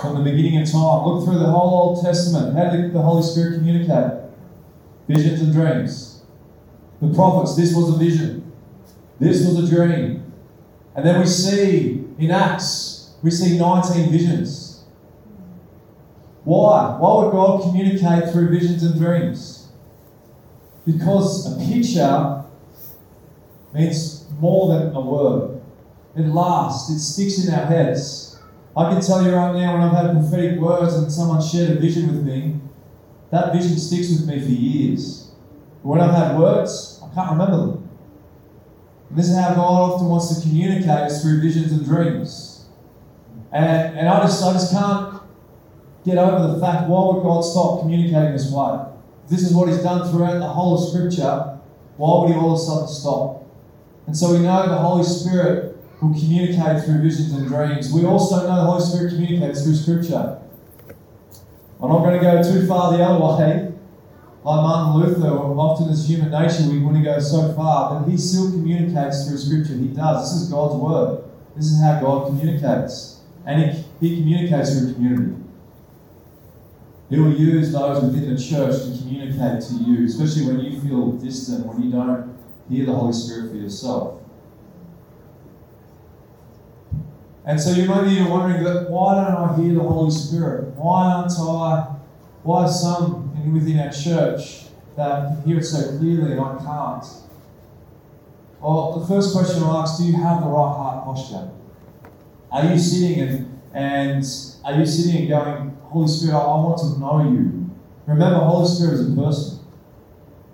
from 0.00 0.16
the 0.16 0.30
beginning 0.30 0.62
of 0.62 0.70
time. 0.70 1.04
Look 1.04 1.24
through 1.24 1.38
the 1.38 1.50
whole 1.50 1.90
Old 1.90 2.04
Testament. 2.04 2.56
How 2.56 2.70
did 2.70 2.92
the 2.92 3.02
Holy 3.02 3.22
Spirit 3.22 3.54
communicate? 3.54 4.22
Visions 5.08 5.40
and 5.40 5.52
dreams. 5.52 6.22
The 7.00 7.14
prophets, 7.14 7.56
this 7.56 7.74
was 7.74 7.94
a 7.94 7.98
vision. 7.98 8.52
This 9.18 9.46
was 9.46 9.70
a 9.70 9.74
dream. 9.74 10.32
And 10.94 11.06
then 11.06 11.20
we 11.20 11.26
see 11.26 12.04
in 12.18 12.30
Acts, 12.30 13.14
we 13.22 13.30
see 13.30 13.58
19 13.58 14.10
visions. 14.10 14.67
Why? 16.48 16.96
Why 16.98 17.24
would 17.24 17.32
God 17.32 17.60
communicate 17.60 18.32
through 18.32 18.48
visions 18.48 18.82
and 18.82 18.98
dreams? 18.98 19.68
Because 20.86 21.44
a 21.44 21.58
picture 21.62 22.42
means 23.74 24.26
more 24.40 24.72
than 24.72 24.96
a 24.96 25.00
word. 25.02 25.60
It 26.16 26.22
lasts, 26.22 26.88
it 26.88 27.00
sticks 27.00 27.46
in 27.46 27.52
our 27.52 27.66
heads. 27.66 28.40
I 28.74 28.90
can 28.90 29.02
tell 29.02 29.22
you 29.22 29.34
right 29.34 29.52
now, 29.56 29.74
when 29.74 29.82
I've 29.82 29.92
had 29.92 30.16
prophetic 30.16 30.58
words 30.58 30.94
and 30.94 31.12
someone 31.12 31.42
shared 31.42 31.76
a 31.76 31.80
vision 31.80 32.06
with 32.06 32.24
me, 32.24 32.58
that 33.30 33.52
vision 33.52 33.76
sticks 33.76 34.08
with 34.08 34.26
me 34.26 34.40
for 34.40 34.48
years. 34.48 35.30
But 35.82 35.88
when 35.90 36.00
I've 36.00 36.14
had 36.14 36.38
words, 36.38 37.02
I 37.04 37.14
can't 37.14 37.32
remember 37.32 37.58
them. 37.58 37.90
And 39.10 39.18
this 39.18 39.28
is 39.28 39.36
how 39.36 39.54
God 39.54 39.92
often 39.92 40.08
wants 40.08 40.34
to 40.34 40.40
communicate 40.40 40.88
us 40.88 41.20
through 41.20 41.42
visions 41.42 41.72
and 41.72 41.84
dreams. 41.84 42.64
And, 43.52 43.98
and 43.98 44.08
I, 44.08 44.22
just, 44.22 44.42
I 44.42 44.54
just 44.54 44.72
can't 44.72 45.17
get 46.08 46.18
over 46.18 46.54
the 46.54 46.60
fact 46.60 46.88
why 46.88 47.12
would 47.12 47.22
God 47.22 47.42
stop 47.42 47.80
communicating 47.80 48.32
this 48.32 48.50
way? 48.50 48.86
This 49.28 49.42
is 49.42 49.54
what 49.54 49.68
He's 49.68 49.82
done 49.82 50.10
throughout 50.10 50.38
the 50.38 50.48
whole 50.48 50.82
of 50.82 50.88
Scripture. 50.88 51.58
Why 51.96 52.20
would 52.20 52.30
He 52.30 52.34
all 52.34 52.54
of 52.54 52.58
a 52.58 52.62
sudden 52.62 52.88
stop? 52.88 53.44
And 54.06 54.16
so 54.16 54.32
we 54.32 54.38
know 54.38 54.66
the 54.66 54.78
Holy 54.78 55.04
Spirit 55.04 55.76
will 56.00 56.14
communicate 56.14 56.84
through 56.84 57.02
visions 57.02 57.32
and 57.32 57.46
dreams. 57.46 57.92
We 57.92 58.06
also 58.06 58.48
know 58.48 58.56
the 58.56 58.70
Holy 58.70 58.80
Spirit 58.80 59.12
communicates 59.12 59.62
through 59.62 59.74
Scripture. 59.74 60.40
I'm 61.80 61.90
not 61.90 61.98
going 61.98 62.18
to 62.18 62.24
go 62.24 62.42
too 62.42 62.66
far 62.66 62.96
the 62.96 63.04
other 63.04 63.20
way. 63.20 63.72
Like 64.44 64.62
Martin 64.62 65.02
Luther, 65.02 65.28
often 65.28 65.90
as 65.90 66.08
human 66.08 66.30
nature, 66.30 66.70
we 66.70 66.78
want 66.78 66.96
to 66.96 67.02
go 67.02 67.18
so 67.18 67.52
far, 67.52 68.00
but 68.00 68.08
he 68.08 68.16
still 68.16 68.50
communicates 68.50 69.28
through 69.28 69.36
Scripture. 69.36 69.74
He 69.74 69.88
does. 69.88 70.32
This 70.32 70.42
is 70.42 70.48
God's 70.48 70.76
Word. 70.76 71.24
This 71.54 71.66
is 71.66 71.82
how 71.82 72.00
God 72.00 72.28
communicates. 72.28 73.20
And 73.44 73.60
he, 73.60 73.84
he 74.00 74.16
communicates 74.16 74.78
through 74.78 74.94
community. 74.94 75.47
He 77.10 77.18
will 77.18 77.34
use 77.34 77.72
those 77.72 78.02
within 78.04 78.34
the 78.34 78.40
church 78.40 78.82
to 78.82 78.98
communicate 78.98 79.62
to 79.68 79.74
you, 79.74 80.06
especially 80.06 80.46
when 80.46 80.60
you 80.60 80.80
feel 80.80 81.12
distant, 81.12 81.66
when 81.66 81.82
you 81.82 81.90
don't 81.90 82.36
hear 82.68 82.84
the 82.84 82.92
Holy 82.92 83.12
Spirit 83.12 83.50
for 83.50 83.56
yourself. 83.56 84.20
And 87.46 87.58
so 87.58 87.70
you 87.70 87.88
might 87.88 88.06
you're 88.08 88.28
wondering 88.28 88.62
that 88.64 88.90
why 88.90 89.14
don't 89.14 89.34
I 89.34 89.56
hear 89.56 89.72
the 89.72 89.80
Holy 89.80 90.10
Spirit? 90.10 90.74
Why 90.74 91.06
aren't 91.06 91.32
I? 91.32 91.94
Why 92.42 92.64
are 92.64 92.68
some 92.68 93.54
within 93.54 93.78
our 93.80 93.90
church 93.90 94.66
that 94.96 95.28
can 95.28 95.42
hear 95.46 95.58
it 95.58 95.64
so 95.64 95.96
clearly 95.96 96.32
and 96.32 96.40
I 96.42 96.58
can't? 96.58 97.04
Well, 98.60 99.00
the 99.00 99.06
first 99.06 99.32
question 99.32 99.62
I'll 99.62 99.78
ask: 99.78 99.98
Do 99.98 100.04
you 100.04 100.16
have 100.16 100.42
the 100.42 100.46
right 100.46 100.76
heart 100.76 101.04
posture? 101.04 101.50
Are 102.52 102.64
you 102.66 102.78
sitting 102.78 103.20
and 103.20 103.60
and 103.72 104.24
are 104.64 104.74
you 104.74 104.84
sitting 104.84 105.20
and 105.20 105.28
going, 105.28 105.67
Holy 105.88 106.08
Spirit, 106.08 106.34
I, 106.34 106.40
I 106.40 106.56
want 106.60 106.78
to 106.78 107.00
know 107.00 107.30
you? 107.30 107.70
Remember, 108.06 108.38
Holy 108.38 108.68
Spirit 108.68 108.94
is 108.94 109.12
a 109.12 109.16
person. 109.16 109.58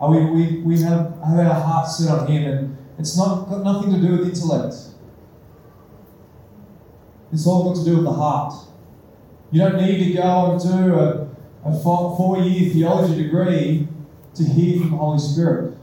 Are 0.00 0.10
we, 0.10 0.24
we, 0.24 0.58
we 0.58 0.80
have, 0.82 1.18
have 1.24 1.38
our 1.38 1.60
hearts 1.60 1.98
set 1.98 2.10
on 2.10 2.26
Him, 2.26 2.44
and 2.44 2.78
it's 2.98 3.16
not 3.16 3.48
got 3.48 3.62
nothing 3.62 3.92
to 3.94 4.00
do 4.00 4.18
with 4.18 4.28
intellect. 4.28 4.74
It's 7.32 7.46
all 7.46 7.64
got 7.64 7.78
to 7.78 7.84
do 7.84 7.96
with 7.96 8.04
the 8.04 8.12
heart. 8.12 8.54
You 9.50 9.60
don't 9.60 9.76
need 9.76 10.04
to 10.04 10.14
go 10.14 10.52
and 10.52 10.60
do 10.60 10.94
a, 10.94 11.28
a 11.64 11.82
four 11.82 12.38
year 12.38 12.72
theology 12.72 13.22
degree 13.22 13.88
to 14.34 14.44
hear 14.44 14.80
from 14.80 14.90
the 14.90 14.96
Holy 14.96 15.18
Spirit. 15.18 15.76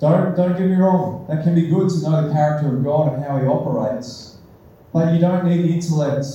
Don't, 0.00 0.36
don't 0.36 0.52
get 0.56 0.66
me 0.66 0.76
wrong, 0.76 1.26
that 1.28 1.44
can 1.44 1.54
be 1.54 1.68
good 1.68 1.88
to 1.88 2.02
know 2.02 2.26
the 2.26 2.32
character 2.32 2.74
of 2.74 2.84
God 2.84 3.14
and 3.14 3.24
how 3.24 3.38
He 3.38 3.46
operates. 3.46 4.38
But 4.92 5.14
you 5.14 5.20
don't 5.20 5.46
need 5.46 5.62
the 5.62 5.74
intellect 5.74 6.26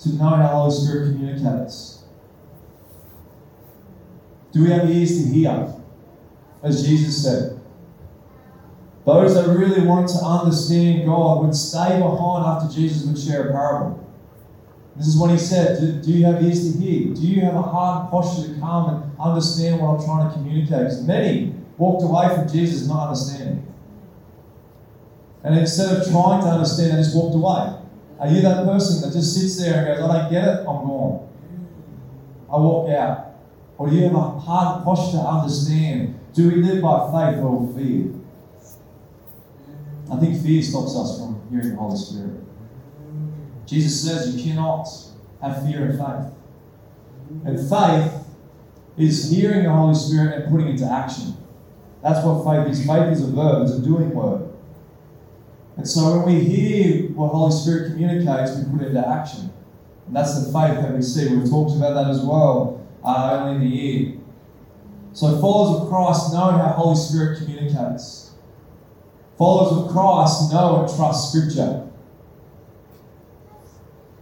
to 0.00 0.08
know 0.14 0.24
how 0.24 0.36
the 0.36 0.48
Holy 0.48 0.70
Spirit 0.72 1.12
communicates. 1.12 2.04
Do 4.52 4.62
we 4.64 4.70
have 4.70 4.88
ears 4.90 5.22
to 5.22 5.28
hear? 5.28 5.74
As 6.62 6.86
Jesus 6.86 7.22
said. 7.22 7.60
Those 9.04 9.34
that 9.34 9.48
really 9.48 9.86
want 9.86 10.08
to 10.08 10.16
understand 10.16 11.06
God 11.06 11.44
would 11.44 11.54
stay 11.54 12.00
behind 12.00 12.44
after 12.44 12.74
Jesus 12.74 13.04
would 13.04 13.18
share 13.18 13.48
a 13.48 13.52
parable. 13.52 14.02
This 14.96 15.06
is 15.06 15.16
what 15.16 15.30
he 15.30 15.38
said. 15.38 15.78
Do, 15.78 15.92
do, 16.02 16.10
you 16.10 16.24
have 16.24 16.42
ears 16.42 16.72
to 16.72 16.78
hear? 16.78 17.14
Do 17.14 17.20
you 17.20 17.42
have 17.42 17.54
a 17.54 17.62
heart 17.62 18.10
posture 18.10 18.48
to 18.52 18.58
come 18.58 18.88
and 18.88 19.20
understand 19.20 19.80
what 19.80 20.00
I'm 20.00 20.04
trying 20.04 20.28
to 20.28 20.34
communicate? 20.34 20.70
Because 20.70 21.06
many 21.06 21.54
walked 21.76 22.02
away 22.02 22.34
from 22.34 22.48
Jesus 22.48 22.88
not 22.88 23.08
understanding. 23.08 23.62
And 25.44 25.56
instead 25.56 25.96
of 25.96 26.10
trying 26.10 26.42
to 26.42 26.48
understand, 26.48 26.92
they 26.92 27.02
just 27.02 27.14
walked 27.14 27.36
away. 27.36 27.85
Are 28.18 28.28
you 28.28 28.40
that 28.42 28.64
person 28.64 29.02
that 29.02 29.16
just 29.16 29.38
sits 29.38 29.58
there 29.58 29.86
and 29.86 30.00
goes, 30.00 30.10
I 30.10 30.22
don't 30.22 30.30
get 30.30 30.44
it, 30.44 30.60
I'm 30.60 30.86
gone? 30.86 31.28
I 32.50 32.56
walk 32.56 32.90
out. 32.90 33.34
Or 33.78 33.90
do 33.90 33.96
you 33.96 34.04
have 34.04 34.14
a 34.14 34.20
hard 34.20 34.84
posture 34.84 35.18
to 35.18 35.22
understand? 35.22 36.18
Do 36.32 36.48
we 36.48 36.56
live 36.56 36.82
by 36.82 37.32
faith 37.32 37.42
or 37.42 37.72
fear? 37.76 38.12
I 40.10 40.16
think 40.16 40.42
fear 40.42 40.62
stops 40.62 40.96
us 40.96 41.18
from 41.18 41.42
hearing 41.50 41.70
the 41.70 41.76
Holy 41.76 41.96
Spirit. 41.96 42.40
Jesus 43.66 44.02
says 44.02 44.34
you 44.34 44.42
cannot 44.42 44.86
have 45.42 45.66
fear 45.66 45.84
and 45.86 45.98
faith. 45.98 46.32
And 47.44 47.68
faith 47.68 48.24
is 48.96 49.30
hearing 49.30 49.64
the 49.64 49.70
Holy 49.70 49.94
Spirit 49.94 50.42
and 50.42 50.50
putting 50.50 50.68
it 50.68 50.70
into 50.72 50.90
action. 50.90 51.36
That's 52.02 52.24
what 52.24 52.44
faith 52.44 52.72
is. 52.72 52.86
Faith 52.86 53.12
is 53.12 53.28
a 53.28 53.32
verb, 53.32 53.62
it's 53.64 53.72
a 53.72 53.82
doing 53.82 54.14
word. 54.14 54.55
And 55.76 55.86
so 55.86 56.18
when 56.18 56.34
we 56.34 56.44
hear 56.44 57.08
what 57.10 57.28
Holy 57.28 57.52
Spirit 57.52 57.90
communicates, 57.90 58.56
we 58.56 58.64
put 58.72 58.82
it 58.82 58.88
into 58.88 59.06
action. 59.06 59.52
And 60.06 60.16
that's 60.16 60.42
the 60.42 60.52
faith 60.52 60.80
that 60.80 60.94
we 60.94 61.02
see. 61.02 61.34
We've 61.34 61.48
talked 61.48 61.76
about 61.76 61.94
that 61.94 62.10
as 62.10 62.20
well 62.20 62.86
uh, 63.04 63.30
early 63.32 63.56
in 63.56 63.60
the 63.60 63.76
year. 63.76 64.12
So 65.12 65.40
followers 65.40 65.82
of 65.82 65.88
Christ 65.88 66.32
know 66.32 66.50
how 66.50 66.72
Holy 66.76 66.96
Spirit 66.96 67.38
communicates. 67.38 68.32
Followers 69.38 69.84
of 69.84 69.92
Christ 69.92 70.52
know 70.52 70.84
and 70.84 70.96
trust 70.96 71.32
Scripture. 71.32 71.88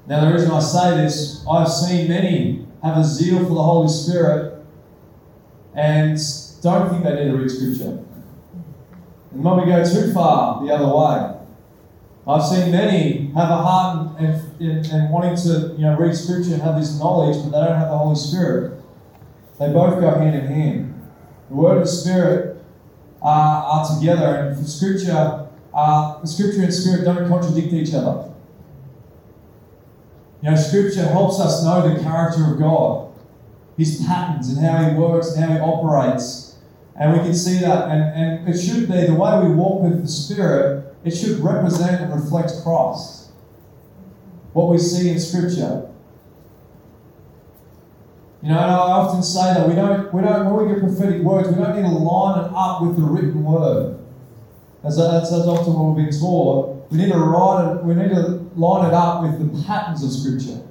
Now, 0.07 0.25
the 0.25 0.33
reason 0.33 0.51
I 0.51 0.61
say 0.61 0.97
this, 0.97 1.45
I've 1.49 1.69
seen 1.69 2.09
many 2.09 2.67
have 2.83 2.99
a 2.99 3.05
zeal 3.05 3.39
for 3.39 3.55
the 3.55 3.63
Holy 3.63 3.89
Spirit 3.89 4.65
and 5.75 6.19
don't 6.63 6.91
think 6.91 7.05
they 7.05 7.15
need 7.15 7.31
to 7.31 7.37
read 7.37 7.51
Scripture. 7.51 8.05
And 9.33 9.43
when 9.43 9.57
we 9.57 9.67
go 9.67 9.85
too 9.85 10.13
far 10.13 10.65
the 10.65 10.73
other 10.73 10.87
way, 10.87 11.34
I've 12.27 12.43
seen 12.43 12.73
many 12.73 13.27
have 13.35 13.51
a 13.51 13.57
heart 13.57 14.19
and, 14.19 14.61
and, 14.61 14.87
and 14.87 15.11
wanting 15.11 15.37
to 15.37 15.75
you 15.77 15.83
know, 15.83 15.97
read 15.99 16.17
Scripture 16.17 16.55
and 16.55 16.63
have 16.63 16.81
this 16.81 16.99
knowledge, 16.99 17.37
but 17.43 17.51
they 17.51 17.67
don't 17.67 17.79
have 17.79 17.91
the 17.91 17.99
Holy 17.99 18.17
Spirit. 18.17 18.81
They 19.59 19.71
both 19.73 20.01
go 20.01 20.11
hand 20.11 20.35
in 20.35 20.47
hand. 20.47 21.11
The 21.51 21.55
Word 21.55 21.79
and 21.79 21.89
Spirit 21.89 22.65
uh, 23.23 23.27
are 23.27 23.99
together, 23.99 24.25
and 24.25 24.59
for 24.59 24.65
Scripture, 24.65 25.49
uh, 25.75 26.25
Scripture 26.25 26.63
and 26.63 26.73
Spirit 26.73 27.05
don't 27.05 27.29
contradict 27.29 27.73
each 27.73 27.93
other. 27.93 28.33
You 30.43 30.51
know, 30.51 30.57
Scripture 30.57 31.07
helps 31.07 31.41
us 31.41 31.63
know 31.63 31.95
the 31.95 32.03
character 32.03 32.53
of 32.53 32.59
God, 32.59 33.13
His 33.77 34.03
patterns, 34.07 34.49
and 34.49 34.65
how 34.65 34.89
He 34.89 34.97
works 34.97 35.33
and 35.33 35.45
how 35.45 35.53
He 35.53 35.61
operates. 35.61 36.57
And 36.97 37.13
we 37.13 37.19
can 37.19 37.35
see 37.35 37.59
that, 37.59 37.89
and, 37.91 38.03
and 38.03 38.49
it 38.49 38.59
should 38.59 38.89
be 38.89 39.07
the 39.07 39.15
way 39.15 39.47
we 39.47 39.55
walk 39.55 39.83
with 39.83 40.01
the 40.01 40.09
Spirit, 40.09 40.84
it 41.05 41.11
should 41.11 41.39
represent 41.41 42.01
and 42.01 42.15
reflect 42.15 42.53
Christ. 42.63 43.31
What 44.53 44.71
we 44.71 44.79
see 44.79 45.11
in 45.11 45.21
Scripture. 45.21 45.91
You 48.43 48.51
know, 48.51 48.59
and 48.59 48.71
I 48.71 48.77
often 48.77 49.23
say 49.23 49.55
that 49.55 49.69
we 49.69 49.75
don't, 49.75 50.13
we 50.13 50.23
don't, 50.23 50.53
when 50.53 50.69
we 50.69 50.75
get 50.75 50.83
prophetic 50.83 51.23
words, 51.23 51.49
we 51.49 51.55
don't 51.55 51.77
need 51.77 51.83
to 51.83 51.89
line 51.89 52.45
it 52.45 52.51
up 52.55 52.83
with 52.83 52.97
the 52.97 53.03
written 53.03 53.43
word. 53.43 53.99
As 54.83 54.99
that's, 54.99 55.31
that's 55.31 55.47
often 55.47 55.73
what 55.73 55.97
we've 55.97 56.07
been 56.07 56.21
taught. 56.21 56.91
We 56.91 56.99
need 56.99 57.13
to 57.13 57.19
write 57.19 57.77
it, 57.77 57.85
we 57.85 57.95
need 57.95 58.11
to 58.11 58.47
line 58.55 58.87
it 58.87 58.95
up 58.95 59.23
with 59.23 59.39
the 59.41 59.65
patterns 59.65 60.05
of 60.05 60.13
Scripture. 60.13 60.63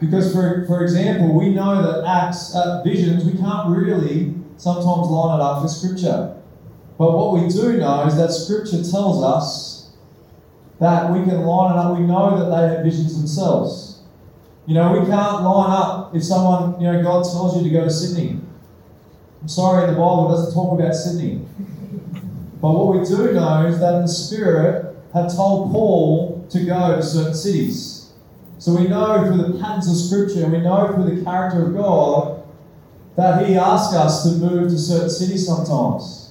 Because, 0.00 0.32
for, 0.32 0.64
for 0.66 0.82
example, 0.82 1.38
we 1.38 1.50
know 1.50 1.82
that 1.82 2.06
Acts, 2.06 2.54
uh, 2.54 2.82
visions, 2.82 3.24
we 3.24 3.32
can't 3.32 3.68
really 3.68 4.34
sometimes 4.56 5.08
line 5.08 5.38
it 5.38 5.42
up 5.42 5.62
with 5.62 5.70
Scripture. 5.70 6.35
But 6.98 7.12
what 7.12 7.34
we 7.34 7.48
do 7.48 7.76
know 7.76 8.06
is 8.06 8.16
that 8.16 8.30
Scripture 8.30 8.82
tells 8.82 9.22
us 9.22 9.90
that 10.80 11.12
we 11.12 11.24
can 11.24 11.42
line 11.42 11.72
it 11.72 11.78
up. 11.78 11.98
We 11.98 12.04
know 12.04 12.38
that 12.38 12.54
they 12.54 12.74
had 12.74 12.84
visions 12.84 13.16
themselves. 13.16 14.00
You 14.66 14.74
know, 14.74 14.92
we 14.92 14.98
can't 15.06 15.42
line 15.42 15.70
up 15.70 16.14
if 16.14 16.24
someone, 16.24 16.80
you 16.80 16.90
know, 16.90 17.02
God 17.02 17.24
tells 17.24 17.56
you 17.56 17.62
to 17.64 17.70
go 17.70 17.84
to 17.84 17.90
Sydney. 17.90 18.40
I'm 19.40 19.48
sorry, 19.48 19.86
the 19.86 19.92
Bible 19.92 20.28
doesn't 20.28 20.54
talk 20.54 20.78
about 20.78 20.94
Sydney. 20.94 21.46
But 22.60 22.72
what 22.72 22.98
we 22.98 23.04
do 23.04 23.32
know 23.32 23.66
is 23.66 23.78
that 23.78 24.00
the 24.00 24.08
Spirit 24.08 24.96
had 25.12 25.28
told 25.28 25.70
Paul 25.72 26.46
to 26.50 26.64
go 26.64 26.96
to 26.96 27.02
certain 27.02 27.34
cities. 27.34 28.12
So 28.58 28.74
we 28.74 28.88
know 28.88 29.24
through 29.26 29.52
the 29.52 29.58
patterns 29.60 29.88
of 29.88 29.96
Scripture, 29.96 30.48
we 30.48 30.58
know 30.58 30.92
through 30.94 31.14
the 31.14 31.22
character 31.22 31.66
of 31.66 31.74
God, 31.74 32.42
that 33.16 33.46
He 33.46 33.56
asks 33.56 33.94
us 33.94 34.24
to 34.24 34.30
move 34.30 34.70
to 34.70 34.78
certain 34.78 35.10
cities 35.10 35.46
sometimes. 35.46 36.25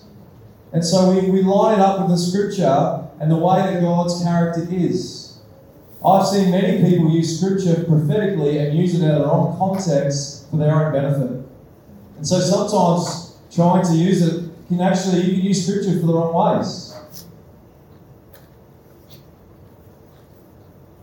And 0.76 0.84
so 0.84 1.10
we, 1.10 1.30
we 1.30 1.42
line 1.42 1.80
it 1.80 1.82
up 1.82 2.02
with 2.02 2.10
the 2.10 2.18
Scripture 2.18 3.08
and 3.22 3.32
the 3.32 3.38
way 3.38 3.62
that 3.62 3.80
God's 3.80 4.22
character 4.22 4.68
is. 4.70 5.38
I've 6.06 6.28
seen 6.28 6.52
many 6.52 6.84
people 6.84 7.10
use 7.10 7.40
Scripture 7.40 7.86
prophetically 7.86 8.58
and 8.58 8.78
use 8.78 8.94
it 8.94 9.02
in 9.02 9.08
their 9.08 9.26
own 9.26 9.58
context 9.58 10.52
for 10.52 10.58
their 10.58 10.76
own 10.76 10.92
benefit. 10.92 11.48
And 12.18 12.28
so 12.28 12.42
sometimes 12.42 13.38
trying 13.50 13.86
to 13.86 13.94
use 13.94 14.22
it 14.22 14.52
can 14.68 14.82
actually, 14.82 15.22
you 15.22 15.38
can 15.38 15.46
use 15.46 15.66
Scripture 15.66 15.98
for 15.98 16.08
the 16.08 16.14
wrong 16.14 16.58
ways. 16.58 16.94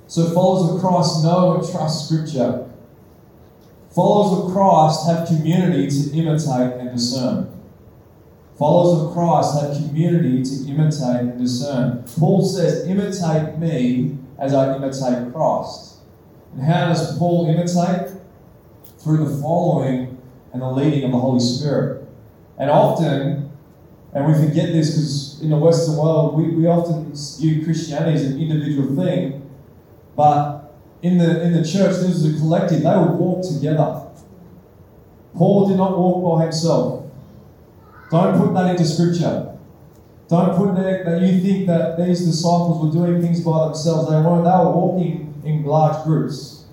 So 0.06 0.34
followers 0.34 0.74
of 0.74 0.80
Christ 0.82 1.24
know 1.24 1.54
and 1.54 1.72
trust 1.72 2.08
Scripture. 2.08 2.68
Followers 3.94 4.38
of 4.38 4.52
Christ 4.52 5.06
have 5.06 5.28
community 5.28 5.88
to 5.88 6.14
imitate 6.14 6.78
and 6.78 6.94
discern. 6.94 7.61
Followers 8.62 9.02
of 9.02 9.12
Christ 9.12 9.60
have 9.60 9.88
community 9.88 10.40
to 10.44 10.70
imitate 10.70 11.22
and 11.22 11.36
discern. 11.36 12.04
Paul 12.16 12.44
says, 12.44 12.86
imitate 12.86 13.58
me 13.58 14.16
as 14.38 14.54
I 14.54 14.76
imitate 14.76 15.32
Christ. 15.34 15.96
And 16.52 16.62
how 16.62 16.86
does 16.86 17.18
Paul 17.18 17.48
imitate? 17.50 18.12
Through 18.98 19.24
the 19.28 19.42
following 19.42 20.16
and 20.52 20.62
the 20.62 20.70
leading 20.70 21.02
of 21.02 21.10
the 21.10 21.18
Holy 21.18 21.40
Spirit. 21.40 22.06
And 22.56 22.70
often, 22.70 23.50
and 24.12 24.26
we 24.28 24.34
forget 24.34 24.68
this 24.68 24.90
because 24.90 25.42
in 25.42 25.50
the 25.50 25.56
Western 25.56 25.96
world, 25.96 26.36
we, 26.36 26.54
we 26.54 26.68
often 26.68 27.12
view 27.40 27.64
Christianity 27.64 28.14
as 28.14 28.26
an 28.26 28.40
individual 28.40 28.94
thing, 28.94 29.50
but 30.14 30.72
in 31.02 31.18
the, 31.18 31.42
in 31.42 31.52
the 31.52 31.64
church, 31.64 31.96
this 31.96 32.10
was 32.10 32.32
a 32.32 32.38
collective. 32.38 32.84
They 32.84 32.96
would 32.96 33.18
walk 33.18 33.44
together. 33.44 34.06
Paul 35.34 35.66
did 35.66 35.78
not 35.78 35.98
walk 35.98 36.38
by 36.38 36.44
himself. 36.44 37.11
Don't 38.12 38.38
put 38.38 38.52
that 38.52 38.70
into 38.72 38.84
scripture. 38.84 39.56
Don't 40.28 40.54
put 40.54 40.74
that, 40.74 41.06
that 41.06 41.22
you 41.22 41.40
think 41.40 41.66
that 41.66 41.96
these 41.96 42.26
disciples 42.26 42.84
were 42.84 42.92
doing 42.92 43.22
things 43.22 43.40
by 43.40 43.64
themselves. 43.64 44.10
They 44.10 44.16
weren't. 44.16 44.44
They 44.44 44.50
were 44.50 44.70
walking 44.70 45.40
in 45.46 45.64
large 45.64 46.04
groups. 46.04 46.66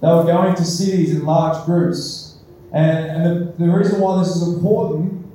They 0.00 0.08
were 0.08 0.24
going 0.24 0.54
to 0.54 0.64
cities 0.64 1.14
in 1.14 1.26
large 1.26 1.66
groups. 1.66 2.38
And, 2.72 2.98
and 2.98 3.24
the, 3.26 3.64
the 3.66 3.70
reason 3.70 4.00
why 4.00 4.18
this 4.20 4.36
is 4.36 4.54
important 4.54 5.26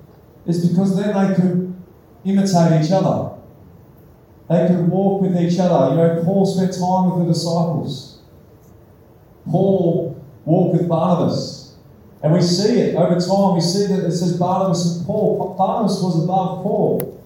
is 0.47 0.67
because 0.67 0.97
then 0.97 1.13
they 1.13 1.35
could 1.35 1.75
imitate 2.25 2.83
each 2.83 2.91
other. 2.91 3.37
They 4.49 4.65
could 4.65 4.89
walk 4.89 5.21
with 5.21 5.39
each 5.39 5.59
other. 5.59 5.91
You 5.91 5.95
know, 5.95 6.23
Paul 6.25 6.47
spent 6.47 6.73
time 6.73 7.11
with 7.11 7.27
the 7.27 7.33
disciples. 7.33 8.19
Paul 9.45 10.19
walked 10.43 10.79
with 10.79 10.89
Barnabas. 10.89 11.58
And 12.21 12.33
we 12.33 12.41
see 12.41 12.79
it 12.79 12.95
over 12.95 13.19
time. 13.19 13.55
We 13.55 13.61
see 13.61 13.87
that 13.87 14.05
it 14.05 14.11
says 14.11 14.37
Barnabas 14.37 14.97
and 14.97 15.05
Paul. 15.05 15.55
Barnabas 15.57 16.01
was 16.03 16.23
above 16.23 16.63
Paul. 16.63 17.23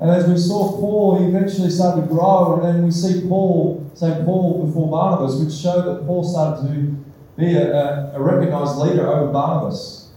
And 0.00 0.10
as 0.10 0.28
we 0.28 0.36
saw 0.36 0.72
Paul, 0.78 1.18
he 1.20 1.26
eventually 1.26 1.70
started 1.70 2.02
to 2.02 2.06
grow. 2.08 2.54
And 2.56 2.64
then 2.64 2.84
we 2.84 2.90
see 2.90 3.26
Paul, 3.28 3.90
say 3.94 4.22
Paul 4.24 4.66
before 4.66 4.90
Barnabas, 4.90 5.36
which 5.36 5.54
showed 5.54 5.82
that 5.82 6.06
Paul 6.06 6.24
started 6.24 6.66
to 6.68 7.04
be 7.36 7.54
a, 7.54 7.72
a, 7.72 8.12
a 8.14 8.20
recognized 8.20 8.78
leader 8.78 9.06
over 9.06 9.32
Barnabas. 9.32 10.10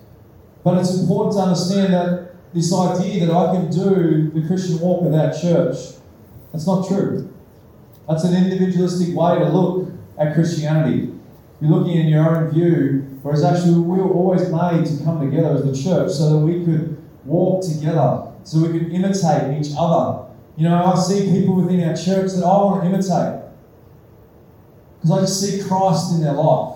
But 0.64 0.80
it's 0.80 0.98
important 1.00 1.36
to 1.36 1.42
understand 1.42 1.94
that 1.94 2.54
this 2.54 2.74
idea 2.74 3.28
that 3.28 3.34
I 3.34 3.56
can 3.56 3.70
do 3.70 4.32
the 4.32 4.46
Christian 4.48 4.80
walk 4.80 5.04
without 5.04 5.40
church, 5.40 5.78
that's 6.52 6.66
not 6.66 6.88
true. 6.88 7.32
That's 8.08 8.24
an 8.24 8.36
individualistic 8.36 9.16
way 9.16 9.38
to 9.38 9.50
look 9.50 9.92
at 10.18 10.34
Christianity. 10.34 11.14
You're 11.62 11.72
looking 11.72 11.98
in 11.98 12.08
your 12.08 12.38
own 12.38 12.52
view, 12.52 13.20
whereas 13.22 13.44
actually 13.44 13.80
we 13.80 13.98
were 13.98 14.10
always 14.10 14.50
made 14.50 14.86
to 14.86 15.04
come 15.04 15.20
together 15.20 15.56
as 15.56 15.64
the 15.66 15.74
church 15.74 16.12
so 16.12 16.30
that 16.30 16.38
we 16.38 16.64
could 16.64 16.98
walk 17.26 17.64
together, 17.64 18.32
so 18.44 18.60
we 18.60 18.80
could 18.80 18.92
imitate 18.94 19.60
each 19.60 19.74
other. 19.78 20.26
You 20.56 20.70
know, 20.70 20.84
I 20.86 20.96
see 20.96 21.32
people 21.32 21.56
within 21.56 21.88
our 21.88 21.96
church 21.96 22.32
that 22.34 22.44
I 22.46 22.58
want 22.64 22.84
to 22.84 22.90
imitate 22.90 23.44
because 25.02 25.18
I 25.18 25.22
just 25.22 25.42
see 25.42 25.64
Christ 25.68 26.14
in 26.14 26.22
their 26.22 26.34
life. 26.34 26.76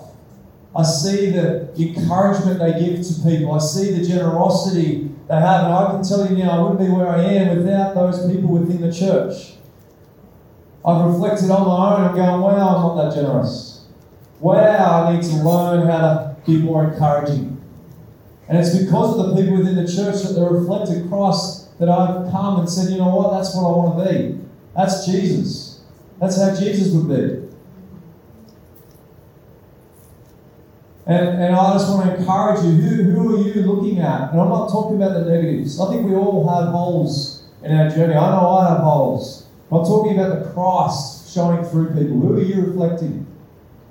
I 0.75 0.83
see 0.83 1.29
the 1.29 1.69
encouragement 1.77 2.59
they 2.59 2.79
give 2.79 3.05
to 3.05 3.13
people. 3.23 3.53
I 3.53 3.59
see 3.59 3.91
the 3.91 4.03
generosity 4.05 5.09
they 5.27 5.35
have. 5.35 5.65
And 5.65 5.73
I 5.73 5.91
can 5.91 6.03
tell 6.03 6.29
you 6.29 6.43
now, 6.43 6.51
I 6.51 6.61
wouldn't 6.61 6.79
be 6.79 6.89
where 6.93 7.07
I 7.07 7.21
am 7.21 7.57
without 7.57 7.93
those 7.93 8.31
people 8.31 8.49
within 8.49 8.81
the 8.81 8.91
church. 8.91 9.53
I've 10.85 11.05
reflected 11.05 11.49
on 11.51 11.67
my 11.67 11.95
own 11.95 12.05
and 12.07 12.15
going, 12.15 12.41
wow, 12.41 12.75
I'm 12.75 12.97
not 12.97 13.03
that 13.03 13.15
generous. 13.15 13.72
Wow, 14.43 15.05
I 15.05 15.15
need 15.15 15.23
to 15.23 15.35
learn 15.37 15.87
how 15.87 16.01
to 16.01 16.37
be 16.45 16.57
more 16.57 16.83
encouraging. 16.91 17.61
And 18.49 18.57
it's 18.57 18.77
because 18.77 19.17
of 19.17 19.29
the 19.29 19.41
people 19.41 19.59
within 19.59 19.77
the 19.77 19.87
church 19.87 20.21
that 20.21 20.33
they 20.33 20.41
reflected 20.41 21.07
Christ 21.07 21.79
that 21.79 21.87
I've 21.87 22.29
come 22.29 22.59
and 22.59 22.69
said, 22.69 22.91
you 22.91 22.97
know 22.97 23.15
what, 23.15 23.31
that's 23.31 23.55
what 23.55 23.61
I 23.61 23.71
want 23.71 24.05
to 24.05 24.13
be. 24.13 24.41
That's 24.75 25.05
Jesus. 25.05 25.79
That's 26.19 26.41
how 26.41 26.53
Jesus 26.53 26.91
would 26.91 27.07
be. 27.07 27.55
And, 31.05 31.41
and 31.41 31.55
I 31.55 31.71
just 31.71 31.89
want 31.89 32.09
to 32.09 32.17
encourage 32.17 32.65
you 32.65 32.71
who, 32.71 33.03
who 33.11 33.37
are 33.37 33.47
you 33.47 33.61
looking 33.61 33.99
at? 33.99 34.31
And 34.31 34.41
I'm 34.41 34.49
not 34.49 34.69
talking 34.69 34.97
about 34.97 35.13
the 35.13 35.23
negatives. 35.23 35.79
I 35.79 35.89
think 35.89 36.05
we 36.05 36.15
all 36.15 36.45
have 36.49 36.73
holes 36.73 37.45
in 37.63 37.73
our 37.73 37.89
journey. 37.89 38.13
I 38.13 38.31
know 38.31 38.49
I 38.57 38.71
have 38.71 38.79
holes. 38.79 39.47
I'm 39.71 39.85
talking 39.85 40.19
about 40.19 40.43
the 40.43 40.51
Christ 40.51 41.33
shining 41.33 41.63
through 41.63 41.93
people. 41.93 42.19
Who 42.19 42.35
are 42.35 42.41
you 42.41 42.65
reflecting? 42.65 43.22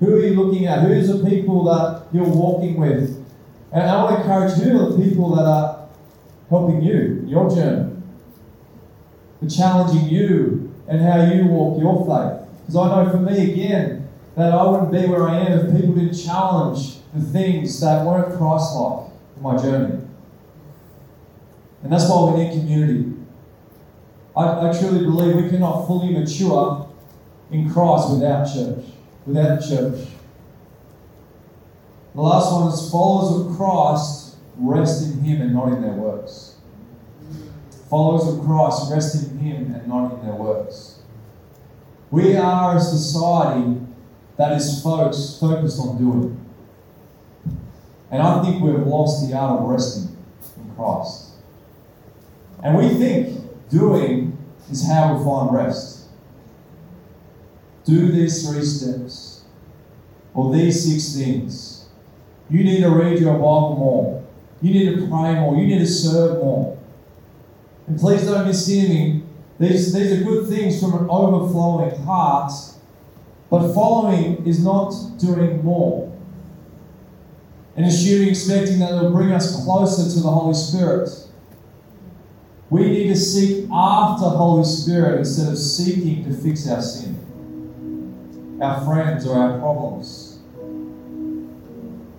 Who 0.03 0.15
are 0.15 0.19
you 0.19 0.33
looking 0.33 0.65
at? 0.65 0.79
Who's 0.79 1.07
the 1.07 1.23
people 1.29 1.63
that 1.65 2.07
you're 2.11 2.27
walking 2.27 2.77
with? 2.77 3.25
And 3.71 3.83
I 3.83 4.03
want 4.03 4.15
to 4.15 4.21
encourage 4.21 4.51
are 4.67 4.89
the 4.89 5.03
people 5.03 5.33
that 5.35 5.45
are 5.45 5.87
helping 6.49 6.81
you 6.81 7.21
in 7.21 7.27
your 7.29 7.49
journey, 7.49 7.95
the 9.41 9.49
challenging 9.49 10.09
you 10.09 10.73
and 10.89 11.01
how 11.01 11.23
you 11.23 11.47
walk 11.47 11.81
your 11.81 12.05
faith. 12.05 12.49
Because 12.61 12.75
I 12.75 13.03
know 13.03 13.11
for 13.11 13.17
me, 13.19 13.53
again, 13.53 14.09
that 14.35 14.51
I 14.51 14.63
wouldn't 14.67 14.91
be 14.91 15.07
where 15.07 15.29
I 15.29 15.39
am 15.39 15.59
if 15.59 15.81
people 15.81 15.95
didn't 15.95 16.17
challenge 16.17 16.97
the 17.13 17.21
things 17.21 17.79
that 17.79 18.05
weren't 18.05 18.37
Christ 18.37 18.75
like 18.75 19.07
in 19.37 19.41
my 19.41 19.57
journey. 19.57 20.01
And 21.81 21.93
that's 21.93 22.09
why 22.09 22.31
we 22.31 22.43
need 22.43 22.51
community. 22.51 23.13
I, 24.35 24.69
I 24.69 24.77
truly 24.77 25.05
believe 25.05 25.35
we 25.35 25.49
cannot 25.49 25.87
fully 25.87 26.11
mature 26.11 26.89
in 27.51 27.71
Christ 27.71 28.11
without 28.11 28.45
church, 28.51 28.85
without 29.25 29.63
a 29.63 29.67
church. 29.67 30.07
The 32.15 32.21
last 32.21 32.51
one 32.53 32.71
is 32.71 32.91
followers 32.91 33.47
of 33.47 33.57
Christ 33.57 34.35
rest 34.57 35.03
in 35.03 35.19
Him 35.21 35.41
and 35.41 35.53
not 35.53 35.73
in 35.73 35.81
their 35.81 35.93
works. 35.93 36.57
Followers 37.89 38.27
of 38.27 38.45
Christ 38.45 38.91
rest 38.91 39.31
in 39.31 39.37
Him 39.39 39.73
and 39.73 39.87
not 39.87 40.13
in 40.13 40.25
their 40.25 40.35
works. 40.35 40.99
We 42.11 42.35
are 42.37 42.77
a 42.77 42.79
society 42.79 43.81
that 44.37 44.51
is 44.53 44.81
folks 44.83 45.37
focused 45.39 45.79
on 45.79 45.97
doing. 45.97 46.39
And 48.11 48.21
I 48.21 48.43
think 48.43 48.63
we've 48.63 48.85
lost 48.85 49.27
the 49.27 49.35
art 49.35 49.59
of 49.59 49.67
resting 49.67 50.15
in 50.57 50.75
Christ. 50.75 51.31
And 52.61 52.77
we 52.77 52.89
think 52.89 53.69
doing 53.69 54.37
is 54.69 54.87
how 54.87 55.15
we 55.15 55.23
find 55.23 55.51
rest. 55.51 56.02
Do 57.85 58.11
these 58.11 58.47
three 58.47 58.63
steps, 58.63 59.43
or 60.33 60.53
these 60.53 60.83
six 60.83 61.15
things. 61.15 61.85
You 62.49 62.63
need 62.63 62.81
to 62.81 62.89
read 62.89 63.19
your 63.19 63.33
Bible 63.33 63.75
more. 63.77 64.23
You 64.61 64.73
need 64.73 64.95
to 64.95 65.07
pray 65.07 65.35
more. 65.35 65.55
You 65.57 65.67
need 65.67 65.79
to 65.79 65.87
serve 65.87 66.37
more. 66.37 66.77
And 67.87 67.99
please 67.99 68.25
don't 68.25 68.47
mishear 68.47 68.87
me. 68.87 69.23
These, 69.59 69.93
these 69.93 70.11
are 70.13 70.23
good 70.23 70.47
things 70.47 70.79
from 70.79 70.93
an 70.93 71.09
overflowing 71.09 71.95
heart, 72.03 72.51
but 73.49 73.73
following 73.73 74.45
is 74.45 74.63
not 74.63 74.93
doing 75.19 75.63
more 75.63 76.13
and 77.75 77.85
assuming, 77.85 78.29
expecting 78.29 78.79
that 78.79 78.91
it 78.91 79.01
will 79.01 79.11
bring 79.11 79.31
us 79.31 79.63
closer 79.63 80.09
to 80.09 80.19
the 80.21 80.29
Holy 80.29 80.53
Spirit. 80.53 81.09
We 82.69 82.89
need 82.89 83.07
to 83.07 83.15
seek 83.15 83.67
after 83.71 84.29
Holy 84.29 84.63
Spirit 84.63 85.19
instead 85.19 85.51
of 85.51 85.57
seeking 85.57 86.23
to 86.25 86.33
fix 86.33 86.67
our 86.67 86.81
sin, 86.81 87.19
our 88.61 88.83
friends, 88.85 89.25
or 89.27 89.37
our 89.37 89.59
problems. 89.59 90.39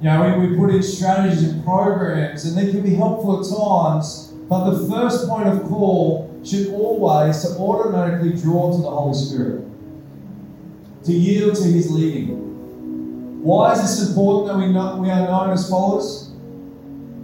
You 0.00 0.10
know, 0.10 0.38
we, 0.38 0.48
we 0.48 0.56
put 0.56 0.74
in 0.74 0.82
strategies 0.82 1.44
and 1.44 1.64
programs, 1.64 2.44
and 2.44 2.56
they 2.56 2.70
can 2.70 2.82
be 2.82 2.94
helpful 2.94 3.40
at 3.40 3.46
times, 3.48 4.32
but 4.48 4.70
the 4.70 4.88
first 4.90 5.28
point 5.28 5.48
of 5.48 5.62
call 5.64 6.30
should 6.44 6.68
always 6.74 7.42
to 7.42 7.56
automatically 7.56 8.32
draw 8.32 8.70
to 8.76 8.82
the 8.82 8.90
Holy 8.90 9.14
Spirit, 9.14 9.64
to 11.04 11.12
yield 11.12 11.56
to 11.56 11.64
His 11.64 11.90
leading. 11.90 13.42
Why 13.42 13.72
is 13.72 13.80
this 13.82 14.08
important 14.08 14.48
that 14.48 14.58
we, 14.58 14.72
know, 14.72 14.96
we 14.96 15.10
are 15.10 15.26
known 15.26 15.50
as 15.50 15.68
followers? 15.68 16.30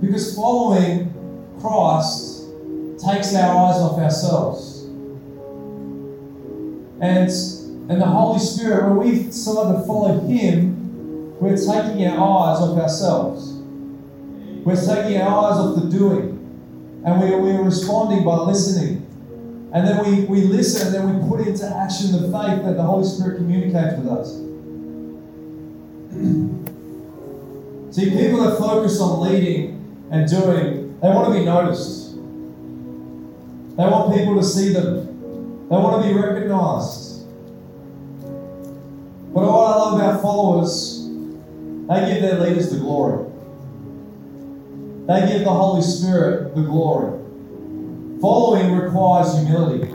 Because 0.00 0.34
following 0.34 1.12
Christ 1.60 2.44
takes 2.98 3.34
our 3.34 3.56
eyes 3.56 3.76
off 3.76 3.98
ourselves. 3.98 4.84
And, 7.00 7.30
and 7.90 8.00
the 8.00 8.06
Holy 8.06 8.38
Spirit, 8.38 8.88
when 8.88 8.98
we 8.98 9.24
decide 9.24 9.72
to 9.72 9.84
follow 9.84 10.20
Him, 10.20 11.36
we're 11.40 11.56
taking 11.56 12.06
our 12.06 12.54
eyes 12.54 12.60
off 12.60 12.78
ourselves. 12.78 13.54
We're 14.64 14.76
taking 14.76 15.20
our 15.20 15.50
eyes 15.50 15.58
off 15.58 15.82
the 15.82 15.90
doing. 15.90 17.02
And 17.04 17.20
we, 17.20 17.34
we're 17.34 17.64
responding 17.64 18.24
by 18.24 18.36
listening. 18.36 19.08
And 19.72 19.88
then 19.88 20.04
we, 20.04 20.24
we 20.26 20.42
listen 20.42 20.86
and 20.86 20.94
then 20.94 21.20
we 21.20 21.28
put 21.28 21.44
into 21.44 21.66
action 21.66 22.12
the 22.12 22.20
faith 22.20 22.62
that 22.62 22.76
the 22.76 22.82
Holy 22.84 23.04
Spirit 23.04 23.38
communicates 23.38 23.98
with 23.98 24.06
us. 24.06 24.36
See, 27.96 28.10
people 28.10 28.44
that 28.44 28.56
focus 28.56 29.00
on 29.00 29.18
leading 29.20 30.06
and 30.12 30.30
doing, 30.30 30.96
they 31.00 31.08
want 31.08 31.32
to 31.32 31.40
be 31.40 31.44
noticed. 31.44 32.12
They 33.76 33.84
want 33.84 34.16
people 34.16 34.36
to 34.36 34.44
see 34.44 34.72
them. 34.72 35.68
They 35.68 35.74
want 35.74 36.04
to 36.04 36.08
be 36.08 36.14
recognized. 36.14 37.09
But 39.32 39.42
what 39.42 39.72
I 39.72 39.76
love 39.76 40.00
about 40.00 40.22
followers, 40.22 41.06
they 41.06 42.12
give 42.12 42.22
their 42.22 42.40
leaders 42.40 42.70
the 42.70 42.78
glory. 42.78 43.30
They 45.06 45.28
give 45.28 45.44
the 45.44 45.52
Holy 45.52 45.82
Spirit 45.82 46.56
the 46.56 46.62
glory. 46.62 47.18
Following 48.20 48.76
requires 48.76 49.36
humility. 49.36 49.94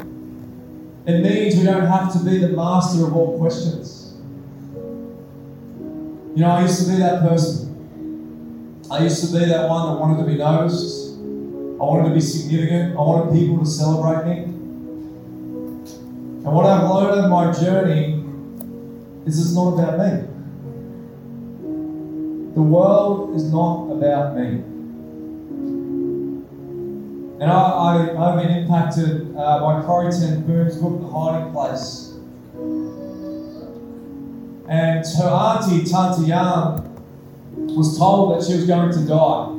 It 1.06 1.22
means 1.22 1.56
we 1.58 1.64
don't 1.64 1.86
have 1.86 2.14
to 2.14 2.20
be 2.20 2.38
the 2.38 2.48
master 2.50 3.06
of 3.06 3.16
all 3.16 3.38
questions. 3.38 4.14
You 6.34 6.42
know, 6.42 6.52
I 6.52 6.62
used 6.64 6.86
to 6.86 6.92
be 6.92 6.98
that 6.98 7.22
person. 7.22 8.82
I 8.90 9.04
used 9.04 9.26
to 9.26 9.38
be 9.38 9.46
that 9.46 9.70
one 9.70 9.94
that 9.94 10.00
wanted 10.02 10.24
to 10.24 10.30
be 10.30 10.38
noticed. 10.38 11.14
I 11.16 11.84
wanted 11.84 12.10
to 12.10 12.16
be 12.16 12.22
significant. 12.22 12.98
I 12.98 13.02
wanted 13.02 13.34
people 13.34 13.60
to 13.60 13.66
celebrate 13.66 14.26
me. 14.26 14.44
And 16.44 16.46
what 16.46 16.66
I've 16.66 16.90
learned 16.90 17.26
in 17.26 17.30
my 17.30 17.52
journey 17.52 18.25
is 19.34 19.56
not 19.56 19.74
about 19.74 19.98
me. 20.00 20.28
The 22.54 22.62
world 22.62 23.36
is 23.36 23.52
not 23.52 23.92
about 23.92 24.38
me. 24.38 24.64
And 27.42 27.52
I, 27.52 27.58
I, 27.58 28.32
I've 28.32 28.42
been 28.42 28.52
impacted 28.56 29.36
uh, 29.36 29.60
by 29.60 29.82
Corrie 29.82 30.12
Ten 30.12 30.46
Boom's 30.46 30.78
book, 30.78 31.02
The 31.02 31.08
Hiding 31.08 31.52
Place. 31.52 32.14
And 34.70 35.06
her 35.18 35.28
auntie, 35.28 35.84
Tante 35.84 36.28
Yan, 36.28 36.96
was 37.76 37.98
told 37.98 38.36
that 38.40 38.48
she 38.48 38.56
was 38.56 38.66
going 38.66 38.92
to 38.92 39.06
die. 39.06 39.52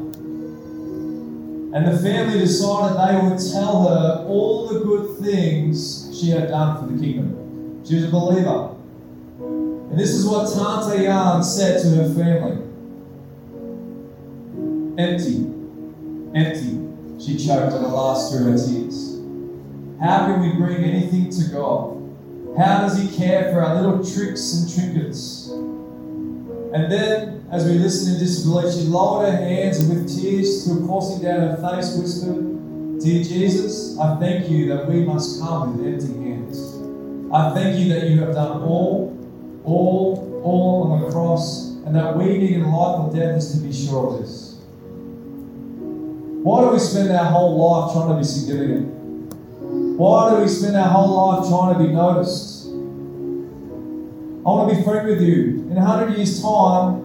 And 1.77 1.87
the 1.87 1.99
family 1.99 2.39
decided 2.39 2.97
they 2.97 3.29
would 3.29 3.39
tell 3.53 3.89
her 3.89 4.25
all 4.27 4.69
the 4.69 4.81
good 4.81 5.19
things 5.19 6.19
she 6.19 6.31
had 6.31 6.49
done 6.49 6.79
for 6.81 6.93
the 6.93 6.99
kingdom. 6.99 7.85
She 7.85 7.97
was 7.97 8.05
a 8.05 8.11
believer. 8.11 8.76
And 9.91 9.99
this 9.99 10.11
is 10.11 10.27
what 10.27 10.53
Tante 10.53 11.05
Yan 11.05 11.43
said 11.43 11.81
to 11.83 11.89
her 11.91 12.15
family 12.15 12.63
Empty, 14.99 15.45
empty. 16.35 17.23
She 17.23 17.37
choked 17.37 17.73
at 17.75 17.81
the 17.81 17.89
last 17.89 18.33
through 18.33 18.53
her 18.53 18.59
tears. 18.59 19.21
How 20.01 20.27
can 20.27 20.41
we 20.41 20.53
bring 20.55 20.85
anything 20.85 21.31
to 21.31 21.51
God? 21.53 21.97
How 22.59 22.81
does 22.81 22.99
He 22.99 23.17
care 23.17 23.53
for 23.53 23.61
our 23.61 23.75
little 23.81 24.05
tricks 24.05 24.55
and 24.55 24.75
trinkets? 24.75 25.49
And 25.49 26.91
then, 26.93 27.47
as 27.51 27.65
we 27.65 27.73
listened 27.73 28.17
in 28.17 28.21
disbelief, 28.21 28.75
she 28.75 28.81
lowered 28.89 29.31
her 29.31 29.37
hands 29.37 29.81
and 29.81 29.89
with 29.89 30.21
tears 30.21 30.63
still 30.63 30.87
coursing 30.87 31.23
down 31.23 31.41
her 31.41 31.57
face 31.57 31.97
whispered, 31.97 33.01
Dear 33.01 33.25
Jesus, 33.25 33.99
I 33.99 34.19
thank 34.19 34.51
you 34.51 34.69
that 34.69 34.89
we 34.89 35.05
must 35.05 35.41
come 35.41 35.77
with 35.77 35.87
empty 35.87 36.19
hands. 36.19 36.59
I 37.33 37.55
thank 37.55 37.79
you 37.79 37.93
that 37.95 38.09
you 38.09 38.21
have 38.21 38.35
done 38.35 38.63
all, 38.63 39.16
all, 39.67 40.41
all 40.45 40.93
on 40.93 41.01
the 41.03 41.11
cross, 41.11 41.75
and 41.85 41.95
that 41.95 42.17
we 42.17 42.39
need 42.39 42.53
in 42.53 42.71
life 42.71 43.01
or 43.01 43.15
death 43.15 43.37
is 43.37 43.53
to 43.53 43.59
be 43.59 43.73
sure 43.73 44.15
of 44.15 44.21
this. 44.21 44.55
Why 46.43 46.63
do 46.63 46.71
we 46.71 46.79
spend 46.79 47.11
our 47.11 47.25
whole 47.25 47.59
life 47.59 47.93
trying 47.93 48.09
to 48.11 48.17
be 48.17 48.25
significant? 48.25 49.35
Why 49.99 50.31
do 50.31 50.43
we 50.43 50.49
spend 50.49 50.77
our 50.77 50.89
whole 50.89 51.17
life 51.17 51.49
trying 51.49 51.75
to 51.75 51.81
be 51.85 51.93
noticed? 51.93 52.67
I 52.67 54.49
want 54.49 54.71
to 54.71 54.77
be 54.77 54.83
frank 54.85 55.09
with 55.09 55.21
you. 55.21 55.67
In 55.71 55.77
a 55.77 55.85
hundred 55.85 56.17
years' 56.17 56.41
time, 56.41 57.03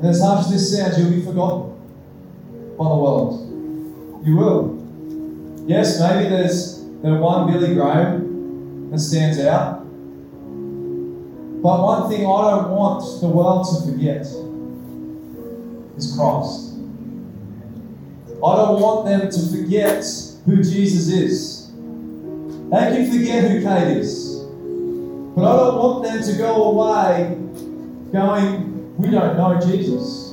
and 0.00 0.06
as 0.06 0.20
harsh 0.20 0.46
as 0.46 0.50
this 0.50 0.76
sounds, 0.76 0.98
you'll 0.98 1.10
be 1.10 1.22
forgotten 1.22 1.70
by 2.76 2.88
the 2.88 2.96
world. 2.96 4.26
You 4.26 4.36
will. 4.36 5.64
Yes, 5.68 6.00
maybe 6.00 6.28
there's 6.28 6.80
the 7.02 7.14
one 7.14 7.52
Billy 7.52 7.74
Graham 7.74 8.90
that 8.90 8.98
stands 8.98 9.38
out. 9.38 9.83
But 11.64 11.82
one 11.82 12.10
thing 12.10 12.26
I 12.26 12.50
don't 12.50 12.72
want 12.72 13.22
the 13.22 13.26
world 13.26 13.66
to 13.70 13.90
forget 13.90 14.20
is 15.96 16.14
Christ. 16.14 16.74
I 18.44 18.56
don't 18.56 18.82
want 18.82 19.06
them 19.06 19.30
to 19.30 19.40
forget 19.48 20.04
who 20.44 20.56
Jesus 20.56 21.08
is. 21.08 21.70
They 21.72 22.84
can 22.92 23.10
forget 23.10 23.50
who 23.50 23.62
Kate 23.62 23.96
is. 23.96 24.40
But 25.34 25.44
I 25.50 25.56
don't 25.56 25.78
want 25.78 26.04
them 26.04 26.22
to 26.22 26.36
go 26.36 26.64
away 26.64 27.38
going, 28.12 28.98
we 28.98 29.10
don't 29.10 29.38
know 29.38 29.58
Jesus. 29.58 30.32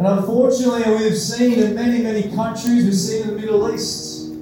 And 0.00 0.04
unfortunately, 0.04 0.96
we've 0.96 1.16
seen 1.16 1.60
in 1.60 1.76
many, 1.76 2.02
many 2.02 2.34
countries, 2.34 2.86
we've 2.86 2.94
seen 2.96 3.22
in 3.22 3.28
the 3.28 3.40
Middle 3.40 3.72
East, 3.72 4.32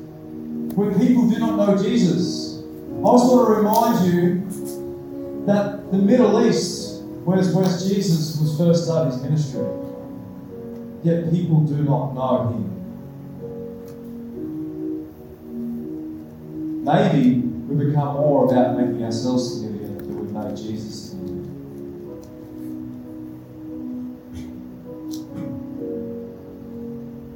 where 0.74 0.90
people 0.98 1.28
do 1.28 1.38
not 1.38 1.56
know 1.56 1.76
Jesus. 1.76 2.62
I 2.62 3.12
just 3.12 3.30
want 3.30 3.46
to 3.46 3.52
remind 3.52 4.06
you 4.06 5.44
that 5.44 5.77
the 5.90 5.98
Middle 5.98 6.46
East, 6.46 7.02
where, 7.24 7.42
where 7.42 7.64
Jesus 7.64 8.38
was 8.40 8.58
first 8.58 8.84
started 8.84 9.12
his 9.12 9.22
ministry, 9.22 9.66
yet 11.02 11.30
people 11.30 11.60
do 11.60 11.82
not 11.82 12.14
know 12.14 12.48
him. 12.48 12.74
Maybe 16.84 17.40
we 17.40 17.86
become 17.86 18.14
more 18.14 18.50
about 18.50 18.78
making 18.78 19.02
ourselves 19.04 19.60
significant 19.60 19.98
than 19.98 20.26
we 20.26 20.32
make 20.32 20.56
Jesus 20.56 21.10
significant. 21.10 21.48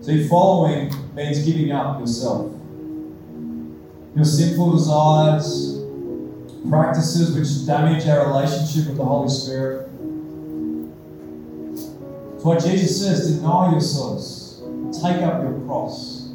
See, 0.05 0.29
following 0.29 0.93
means 1.15 1.45
giving 1.45 1.71
up 1.73 2.01
yourself. 2.01 2.53
Your 4.15 4.25
sinful 4.25 4.73
desires, 4.73 5.72
practices 6.69 7.37
which 7.37 7.67
damage 7.67 8.07
our 8.07 8.27
relationship 8.29 8.89
with 8.89 8.97
the 8.97 9.05
Holy 9.05 9.29
Spirit. 9.29 9.89
That's 12.33 12.45
why 12.45 12.59
Jesus 12.59 13.01
says, 13.01 13.37
deny 13.37 13.71
yourselves, 13.71 14.63
take 15.03 15.23
up 15.23 15.43
your 15.43 15.61
cross. 15.61 16.29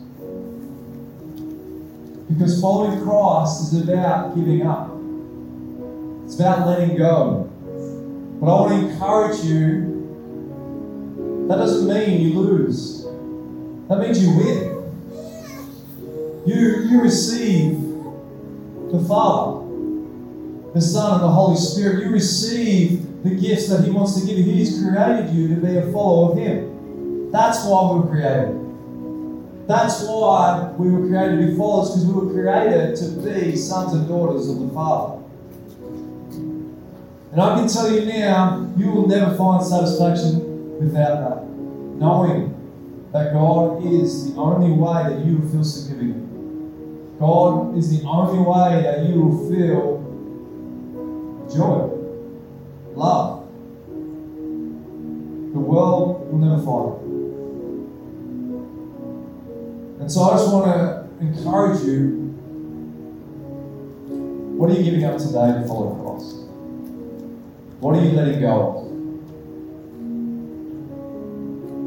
Because 2.29 2.59
following 2.59 3.01
Christ 3.01 3.73
is 3.73 3.81
about 3.87 4.35
giving 4.35 4.65
up. 4.67 4.91
It's 6.25 6.35
about 6.39 6.67
letting 6.67 6.97
go. 6.97 7.49
But 8.39 8.47
I 8.47 8.61
want 8.61 8.73
to 8.73 8.89
encourage 8.89 9.39
you 9.45 9.95
that 11.47 11.55
doesn't 11.55 11.87
mean 11.87 12.21
you 12.21 12.39
lose. 12.39 13.03
That 13.87 13.99
means 13.99 14.21
you 14.21 14.35
win. 14.35 14.73
You, 16.45 16.81
you 16.89 17.01
receive 17.01 17.79
the 18.91 18.99
Father, 19.07 19.56
the 20.77 20.83
Son, 20.83 21.13
and 21.15 21.23
the 21.23 21.27
Holy 21.27 21.57
Spirit. 21.57 22.03
You 22.03 22.11
receive 22.11 23.23
the 23.23 23.31
gifts 23.31 23.67
that 23.69 23.83
He 23.83 23.89
wants 23.89 24.19
to 24.19 24.27
give 24.27 24.37
you. 24.37 24.43
He's 24.43 24.83
created 24.83 25.33
you 25.33 25.47
to 25.55 25.55
be 25.55 25.77
a 25.77 25.91
follower 25.91 26.31
of 26.31 26.37
Him. 26.37 27.31
That's 27.31 27.65
why 27.65 27.91
we 27.91 27.99
were 27.99 28.07
created. 28.07 29.67
That's 29.67 30.03
why 30.03 30.71
we 30.77 30.91
were 30.91 31.07
created 31.07 31.41
to 31.41 31.47
be 31.47 31.57
followers, 31.57 31.89
because 31.89 32.05
we 32.05 32.13
were 32.13 32.31
created 32.31 32.95
to 32.97 33.05
be 33.21 33.55
sons 33.55 33.93
and 33.93 34.07
daughters 34.07 34.47
of 34.49 34.59
the 34.59 34.69
Father. 34.69 35.23
And 37.31 37.41
I 37.41 37.55
can 37.55 37.67
tell 37.67 37.91
you 37.91 38.05
now, 38.05 38.71
you 38.77 38.91
will 38.91 39.07
never 39.07 39.35
find 39.35 39.65
satisfaction 39.65 40.79
without 40.79 41.17
that. 41.29 41.43
Knowing 41.97 42.53
that 43.11 43.33
God 43.33 43.83
is 43.83 44.31
the 44.31 44.39
only 44.39 44.71
way 44.71 45.15
that 45.15 45.25
you 45.25 45.37
will 45.37 45.49
feel 45.49 45.63
significant. 45.63 47.19
God 47.19 47.75
is 47.75 47.99
the 47.99 48.07
only 48.07 48.39
way 48.39 48.83
that 48.83 49.09
you 49.09 49.21
will 49.23 49.49
feel 49.49 50.06
joy, 51.53 51.89
love. 52.95 53.47
The 55.53 55.59
world 55.59 56.31
will 56.31 56.39
never 56.39 56.61
find. 56.61 57.07
And 60.01 60.11
so 60.11 60.23
I 60.23 60.37
just 60.37 60.53
want 60.53 60.65
to 60.65 61.07
encourage 61.25 61.83
you 61.83 62.17
what 64.57 64.71
are 64.71 64.73
you 64.73 64.83
giving 64.83 65.03
up 65.03 65.17
today 65.17 65.53
to 65.53 65.67
follow 65.67 65.93
Christ? 65.95 66.35
What 67.79 67.95
are 67.95 68.01
you 68.03 68.11
letting 68.13 68.39
go 68.41 68.83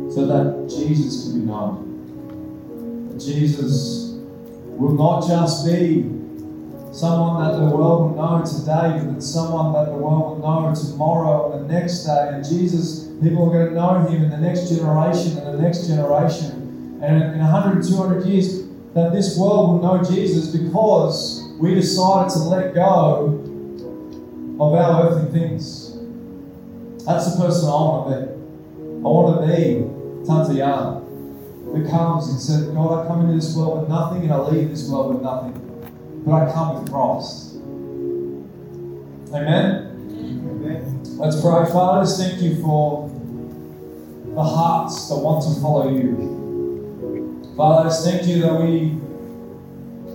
of? 0.06 0.14
So 0.14 0.26
that 0.26 0.68
Jesus 0.68 1.24
can 1.24 1.40
be 1.40 1.46
known. 1.46 3.08
That 3.10 3.18
Jesus 3.18 4.14
will 4.64 4.94
not 4.94 5.26
just 5.26 5.66
be 5.66 6.19
someone 6.92 7.42
that 7.42 7.58
the 7.58 7.64
world 7.64 8.10
will 8.10 8.16
know 8.16 8.44
today, 8.44 9.04
but 9.12 9.22
someone 9.22 9.72
that 9.72 9.90
the 9.90 9.96
world 9.96 10.40
will 10.40 10.64
know 10.64 10.74
tomorrow 10.74 11.52
and 11.52 11.68
the 11.68 11.72
next 11.72 12.04
day. 12.04 12.30
And 12.32 12.44
Jesus, 12.44 13.08
people 13.22 13.48
are 13.48 13.52
going 13.52 13.68
to 13.68 13.74
know 13.74 14.06
him 14.08 14.24
in 14.24 14.30
the 14.30 14.38
next 14.38 14.68
generation 14.68 15.38
and 15.38 15.58
the 15.58 15.62
next 15.62 15.86
generation. 15.86 17.00
And 17.02 17.22
in 17.22 17.38
100, 17.38 17.86
200 17.86 18.26
years, 18.26 18.64
that 18.94 19.12
this 19.12 19.38
world 19.38 19.82
will 19.82 19.98
know 19.98 20.04
Jesus 20.04 20.54
because 20.54 21.48
we 21.58 21.74
decided 21.74 22.32
to 22.32 22.38
let 22.40 22.74
go 22.74 23.38
of 24.60 24.74
our 24.74 25.06
earthly 25.06 25.30
things. 25.30 25.96
That's 27.06 27.32
the 27.32 27.42
person 27.42 27.68
I 27.68 27.72
want 27.72 28.10
to 28.10 28.26
be. 28.26 28.32
I 29.00 29.08
want 29.08 29.40
to 29.40 29.46
be 29.46 30.26
Tanta 30.26 30.52
Yana, 30.52 31.04
who 31.64 31.88
comes 31.88 32.28
and 32.28 32.40
says, 32.40 32.66
God, 32.66 33.04
I 33.04 33.08
come 33.08 33.20
into 33.20 33.34
this 33.34 33.56
world 33.56 33.80
with 33.80 33.88
nothing 33.88 34.24
and 34.24 34.32
I 34.32 34.38
leave 34.38 34.68
this 34.68 34.88
world 34.88 35.14
with 35.14 35.22
nothing. 35.22 35.69
But 36.24 36.32
I 36.32 36.52
come 36.52 36.82
with 36.82 36.92
Christ. 36.92 37.54
Amen? 39.32 39.86
Amen. 40.10 41.02
Let's 41.16 41.40
pray. 41.40 41.64
Father, 41.70 42.06
thank 42.06 42.42
you 42.42 42.60
for 42.60 43.08
the 44.34 44.42
hearts 44.42 45.08
that 45.08 45.16
want 45.16 45.42
to 45.44 45.60
follow 45.60 45.88
you. 45.88 47.52
Father, 47.56 47.90
thank 47.90 48.26
you 48.26 48.42
that 48.42 48.60
we 48.60 48.96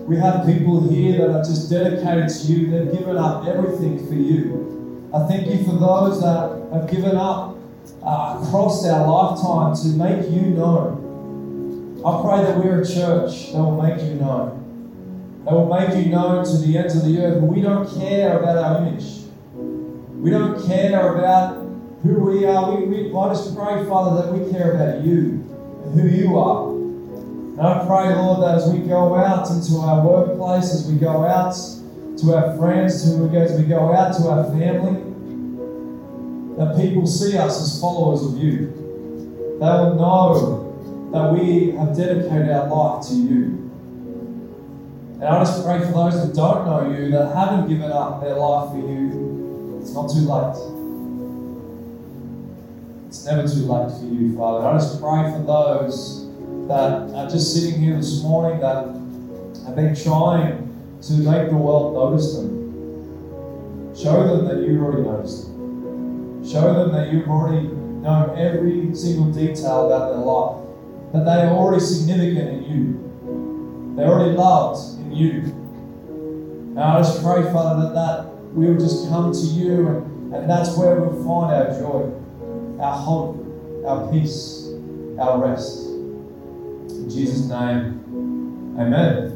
we 0.06 0.18
have 0.18 0.46
people 0.46 0.88
here 0.88 1.18
that 1.18 1.30
are 1.32 1.44
just 1.44 1.70
dedicated 1.70 2.30
to 2.30 2.48
you. 2.48 2.70
They've 2.70 2.92
given 2.92 3.18
up 3.18 3.48
everything 3.48 4.06
for 4.08 4.14
you. 4.14 5.10
I 5.14 5.26
thank 5.28 5.48
you 5.48 5.64
for 5.66 5.74
those 5.74 6.22
that 6.22 6.70
have 6.74 6.90
given 6.92 7.16
up 7.16 7.58
uh, 8.04 8.40
across 8.44 8.86
our 8.86 9.08
lifetime 9.08 9.76
to 9.76 9.88
make 9.98 10.30
you 10.30 10.42
known. 10.52 12.02
I 12.06 12.22
pray 12.22 12.44
that 12.46 12.64
we're 12.64 12.82
a 12.82 12.86
church 12.86 13.52
that 13.52 13.58
will 13.58 13.82
make 13.82 14.00
you 14.02 14.16
known. 14.16 14.65
That 15.46 15.52
will 15.52 15.68
make 15.68 15.96
you 15.96 16.12
known 16.12 16.44
to 16.44 16.58
the 16.58 16.78
ends 16.78 16.96
of 16.96 17.06
the 17.06 17.20
earth. 17.20 17.40
But 17.40 17.50
We 17.50 17.62
don't 17.62 17.88
care 18.00 18.40
about 18.40 18.58
our 18.58 18.88
image. 18.88 19.26
We 19.54 20.32
don't 20.32 20.66
care 20.66 21.16
about 21.16 21.58
who 22.02 22.20
we 22.20 22.46
are. 22.46 22.76
We, 22.76 22.86
we, 22.88 23.16
I 23.16 23.30
just 23.30 23.56
pray, 23.56 23.86
Father, 23.86 24.24
that 24.24 24.34
we 24.34 24.52
care 24.52 24.74
about 24.74 25.06
you 25.06 25.44
and 25.84 26.00
who 26.00 26.08
you 26.08 26.38
are. 26.40 26.72
And 26.72 27.62
I 27.62 27.86
pray, 27.86 28.16
Lord, 28.16 28.42
that 28.42 28.56
as 28.56 28.70
we 28.72 28.80
go 28.80 29.16
out 29.16 29.50
into 29.52 29.78
our 29.78 30.06
workplace, 30.06 30.74
as 30.74 30.92
we 30.92 30.98
go 30.98 31.26
out 31.26 31.54
to 32.18 32.34
our 32.36 32.58
friends, 32.58 33.08
go, 33.08 33.30
as 33.38 33.60
we 33.60 33.68
go 33.68 33.94
out 33.94 34.18
to 34.18 34.28
our 34.28 34.46
family, 34.46 35.02
that 36.58 36.76
people 36.76 37.06
see 37.06 37.38
us 37.38 37.62
as 37.62 37.80
followers 37.80 38.26
of 38.26 38.38
you. 38.42 38.72
They 39.60 39.66
will 39.66 39.96
know 39.96 41.12
that 41.14 41.32
we 41.32 41.72
have 41.72 41.96
dedicated 41.96 42.50
our 42.50 42.68
life 42.68 43.08
to 43.10 43.14
you. 43.14 43.65
And 45.26 45.34
I 45.34 45.40
just 45.44 45.66
pray 45.66 45.80
for 45.80 45.88
those 45.88 46.24
that 46.24 46.36
don't 46.36 46.68
know 46.68 46.88
you, 46.88 47.10
that 47.10 47.34
haven't 47.34 47.68
given 47.68 47.92
up 47.92 48.22
their 48.22 48.36
life 48.36 48.70
for 48.70 48.78
you, 48.78 49.80
it's 49.82 49.92
not 49.92 50.08
too 50.08 50.20
late. 50.20 50.54
It's 53.08 53.26
never 53.26 53.48
too 53.48 53.66
late 53.66 53.90
for 53.90 54.06
you, 54.06 54.38
Father. 54.38 54.68
I 54.68 54.74
just 54.74 55.02
pray 55.02 55.32
for 55.32 55.42
those 55.44 56.30
that 56.68 57.10
are 57.16 57.28
just 57.28 57.56
sitting 57.56 57.82
here 57.82 57.96
this 57.96 58.22
morning 58.22 58.60
that 58.60 58.86
have 59.66 59.76
been 59.76 59.96
trying 59.96 60.62
to 61.02 61.14
make 61.14 61.50
the 61.50 61.58
world 61.58 61.96
notice 61.96 62.36
them. 62.36 63.96
Show 63.98 64.28
them 64.28 64.46
that 64.46 64.64
you've 64.64 64.80
already 64.80 65.10
noticed 65.10 65.48
them. 65.48 66.48
Show 66.48 66.72
them 66.72 66.92
that 66.92 67.12
you've 67.12 67.28
already 67.28 67.66
known 67.66 68.38
every 68.38 68.94
single 68.94 69.32
detail 69.32 69.88
about 69.88 70.12
their 70.12 70.20
life. 70.20 70.62
That 71.14 71.26
they 71.26 71.48
are 71.48 71.52
already 71.52 71.84
significant 71.84 72.48
in 72.48 72.64
you. 72.72 73.96
They're 73.96 74.08
already 74.08 74.38
loved 74.38 74.96
you. 75.16 75.40
And 76.10 76.80
I 76.80 77.00
just 77.00 77.24
pray, 77.24 77.44
Father, 77.44 77.88
that, 77.88 77.94
that 77.96 78.28
we'll 78.54 78.78
just 78.78 79.10
come 79.10 79.32
to 79.32 79.40
you 79.40 79.88
and, 79.88 80.36
and 80.36 80.50
that's 80.50 80.78
where 80.78 81.00
we'll 81.00 81.24
find 81.24 81.54
our 81.54 81.80
joy, 81.80 82.12
our 82.82 82.98
hope, 82.98 83.86
our 83.86 84.12
peace, 84.12 84.68
our 85.20 85.42
rest. 85.46 85.86
In 85.86 87.10
Jesus' 87.10 87.48
name, 87.48 88.76
amen. 88.80 89.35